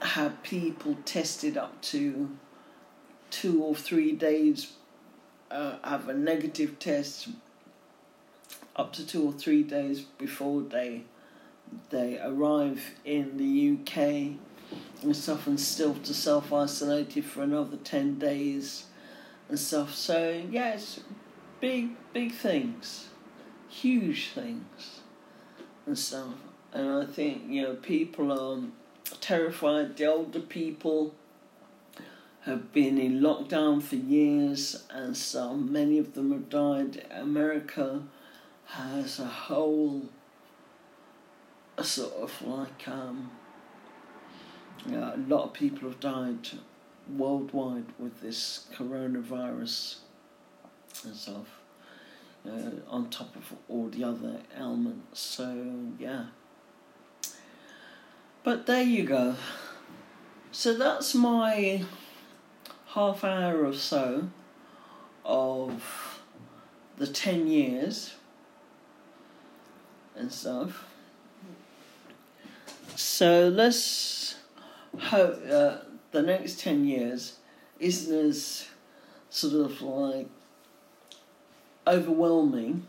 have 0.01 0.43
people 0.43 0.97
tested 1.05 1.57
up 1.57 1.81
to 1.81 2.37
two 3.31 3.63
or 3.63 3.75
three 3.75 4.13
days 4.13 4.73
uh, 5.51 5.77
have 5.85 6.09
a 6.09 6.15
negative 6.15 6.79
test 6.79 7.29
up 8.75 8.93
to 8.93 9.07
two 9.07 9.23
or 9.23 9.33
three 9.33 9.63
days 9.63 10.01
before 10.01 10.63
they 10.63 11.03
they 11.91 12.19
arrive 12.19 12.93
in 13.05 13.37
the 13.37 13.77
UK 13.77 14.37
and 15.03 15.17
stuff 15.17 15.47
and 15.47 15.61
still 15.61 15.95
to 15.95 16.15
self 16.15 16.53
isolate 16.53 17.23
for 17.25 17.43
another 17.43 17.77
ten 17.77 18.19
days 18.19 18.87
and 19.49 19.59
stuff. 19.59 19.95
So 19.95 20.43
yes, 20.51 21.01
big 21.61 21.91
big 22.13 22.33
things, 22.33 23.09
huge 23.69 24.31
things 24.31 25.01
and 25.87 25.99
stuff. 25.99 26.35
And 26.73 26.89
I 26.91 27.05
think 27.05 27.43
you 27.49 27.63
know 27.63 27.75
people 27.75 28.33
are 28.33 28.63
terrified. 29.21 29.97
The 29.97 30.07
older 30.07 30.41
people 30.41 31.15
have 32.43 32.73
been 32.73 32.99
in 32.99 33.21
lockdown 33.21 33.83
for 33.83 33.97
years, 33.97 34.85
and 34.91 35.17
so 35.17 35.55
many 35.55 35.99
of 35.99 36.15
them 36.15 36.33
have 36.33 36.49
died. 36.49 37.07
America 37.11 38.03
has 38.67 39.21
a 39.21 39.27
whole 39.27 40.09
a 41.77 41.85
sort 41.85 42.15
of 42.15 42.43
like 42.43 42.89
um, 42.89 43.31
yeah, 44.87 45.15
a 45.15 45.17
lot 45.17 45.45
of 45.45 45.53
people 45.53 45.89
have 45.89 46.01
died 46.01 46.49
worldwide 47.17 47.87
with 47.99 48.21
this 48.21 48.67
coronavirus 48.75 49.97
and 51.05 51.15
stuff. 51.15 51.59
Uh, 52.45 52.71
on 52.89 53.09
top 53.09 53.37
of 53.37 53.53
all 53.69 53.89
the 53.89 54.03
other 54.03 54.41
elements, 54.57 55.21
so 55.21 55.65
yeah. 55.99 56.25
But 58.45 58.67
there 58.67 58.83
you 58.83 59.05
go. 59.05 59.37
So 60.51 60.75
that's 60.75 61.15
my 61.15 61.85
half 62.89 63.23
hour 63.23 63.65
or 63.65 63.73
so 63.73 64.29
of 65.25 66.21
the 66.97 67.07
10 67.07 67.47
years 67.47 68.15
and 70.17 70.33
stuff. 70.33 70.85
So 72.97 73.49
let's 73.49 74.35
hope 74.99 75.41
uh, 75.49 75.77
the 76.11 76.23
next 76.23 76.61
10 76.61 76.85
years 76.85 77.39
isn't 77.79 78.15
as 78.15 78.69
sort 79.31 79.55
of 79.55 79.81
like 79.81 80.29
overwhelming. 81.87 82.87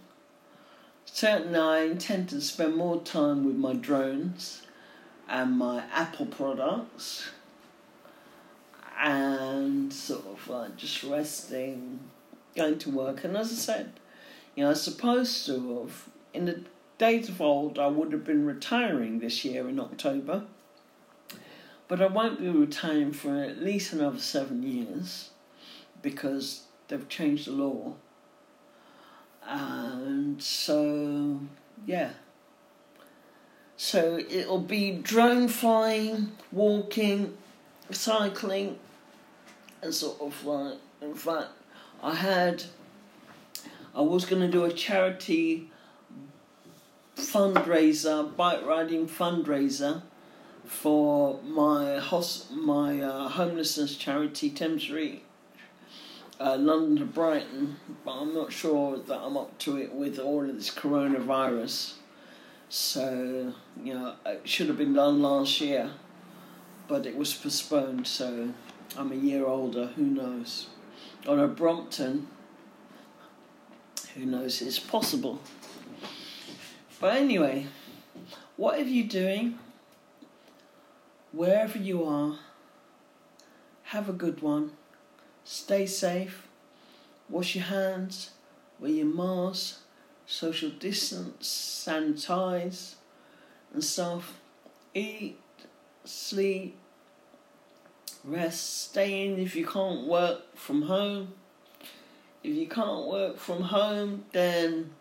Certainly, 1.06 1.60
I 1.60 1.82
intend 1.84 2.30
to 2.30 2.42
spend 2.42 2.76
more 2.76 3.02
time 3.02 3.46
with 3.46 3.56
my 3.56 3.74
drones 3.74 4.64
and 5.34 5.58
my 5.58 5.84
Apple 5.92 6.28
products 6.28 7.32
and 9.02 9.92
sort 9.92 10.28
of 10.28 10.48
like 10.48 10.78
just 10.78 11.02
resting, 11.04 12.00
going 12.56 12.78
to 12.78 12.92
work. 12.92 13.24
And 13.24 13.36
as 13.36 13.52
I 13.52 13.56
said, 13.56 13.94
you 14.56 14.64
know, 14.64 14.70
I 14.70 14.74
suppose 14.74 15.48
to 15.48 15.80
have, 15.80 16.08
in 16.36 16.46
the 16.46 16.62
days 17.00 17.30
of 17.30 17.42
old, 17.42 17.80
I 17.80 17.88
would 17.88 18.12
have 18.12 18.24
been 18.24 18.46
retiring 18.46 19.20
this 19.20 19.44
year 19.44 19.68
in 19.68 19.80
October. 19.80 20.44
But 21.88 22.00
I 22.00 22.06
won't 22.06 22.40
be 22.40 22.50
retiring 22.50 23.12
for 23.12 23.44
at 23.44 23.60
least 23.60 23.92
another 23.92 24.20
seven 24.20 24.62
years 24.62 25.32
because 26.04 26.66
they've 26.90 27.10
changed 27.10 27.48
the 27.48 27.54
law. 27.54 27.96
And 29.44 30.42
so, 30.42 31.40
yeah. 31.88 32.12
So 33.78 34.20
it'll 34.30 34.60
be 34.60 34.92
drone 34.92 35.48
flying, 35.48 36.32
walking, 36.52 37.36
cycling, 37.92 38.78
and 39.82 39.94
sort 39.94 40.22
of 40.22 40.46
like, 40.46 40.78
in 41.02 41.16
fact, 41.16 41.50
I 42.02 42.16
had, 42.16 42.64
I 43.96 44.02
was 44.02 44.26
going 44.26 44.42
to 44.42 44.48
do 44.48 44.64
a 44.66 44.72
charity 44.72 45.70
fundraiser, 47.16 48.36
bike 48.36 48.66
riding 48.66 49.08
fundraiser 49.08 50.02
for 50.66 51.42
my 51.44 51.98
hos- 51.98 52.48
my 52.52 53.02
uh, 53.02 53.28
homelessness 53.28 53.96
charity, 53.96 54.50
Thames 54.50 54.90
Reach, 54.90 55.22
uh, 56.40 56.58
London 56.58 56.98
to 56.98 57.06
Brighton, 57.06 57.78
but 58.06 58.12
I'm 58.12 58.34
not 58.34 58.52
sure 58.52 58.98
that 58.98 59.20
I'm 59.20 59.38
up 59.38 59.58
to 59.60 59.78
it 59.78 59.94
with 59.94 60.20
all 60.20 60.50
of 60.50 60.56
this 60.56 60.70
coronavirus. 60.70 61.94
So, 62.76 63.54
you 63.84 63.94
know, 63.94 64.16
it 64.26 64.50
should 64.50 64.68
have 64.68 64.80
been 64.80 64.94
done 64.94 65.22
last 65.22 65.62
year 65.62 65.92
but 66.88 67.06
it 67.06 67.16
was 67.16 67.34
postponed, 67.34 68.08
so 68.08 68.50
I'm 68.98 69.12
a 69.12 69.16
year 69.16 69.46
older, 69.46 69.88
who 69.96 70.04
knows. 70.04 70.68
On 71.28 71.40
a 71.40 71.48
Brompton, 71.48 72.28
who 74.14 74.26
knows, 74.26 74.62
it's 74.62 74.80
possible. 74.80 75.40
But 77.00 77.16
anyway, 77.16 77.68
whatever 78.58 78.90
you're 78.90 79.08
doing, 79.08 79.58
wherever 81.32 81.78
you 81.78 82.04
are, 82.04 82.38
have 83.84 84.10
a 84.10 84.14
good 84.14 84.42
one. 84.42 84.72
Stay 85.44 85.86
safe. 85.86 86.48
Wash 87.30 87.56
your 87.56 87.66
hands. 87.66 88.32
Wear 88.80 88.92
your 88.92 89.06
mask. 89.06 89.80
Social 90.34 90.72
distance. 90.72 91.86
Sanitize 91.88 92.96
and 93.74 93.84
stuff. 93.84 94.40
Eat 94.96 95.40
sleep, 96.06 96.78
rest, 98.24 98.90
stay 98.90 99.26
in 99.26 99.40
if 99.40 99.56
you 99.56 99.66
can't 99.66 100.08
work 100.08 100.56
from 100.56 100.84
home. 100.84 101.34
If 102.44 102.56
you 102.56 102.68
can't 102.68 103.06
work 103.06 103.38
from 103.38 103.64
home, 103.64 104.26
then 104.32 104.92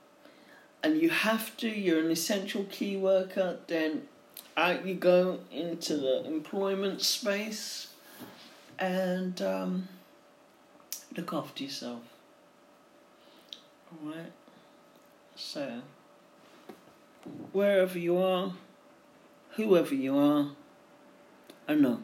and 0.85 1.01
you 1.01 1.11
have 1.11 1.57
to, 1.59 1.69
you're 1.69 2.01
an 2.01 2.11
essential 2.11 2.65
key 2.65 2.97
worker, 2.97 3.59
then 3.69 4.03
out 4.57 4.85
you 4.85 4.95
go 4.95 5.41
into 5.51 5.97
the 5.97 6.25
employment 6.27 7.01
space 7.01 7.89
and 8.79 9.41
um, 9.41 9.89
look 11.17 11.33
after 11.33 11.65
yourself. 11.65 12.03
Alright? 14.05 14.33
So, 15.45 15.83
wherever 17.53 17.99
you 17.99 18.17
are, 18.17 18.55
whoever 19.57 19.95
you 19.95 20.17
are, 20.17 20.53
I 21.69 21.75
know. 21.75 22.01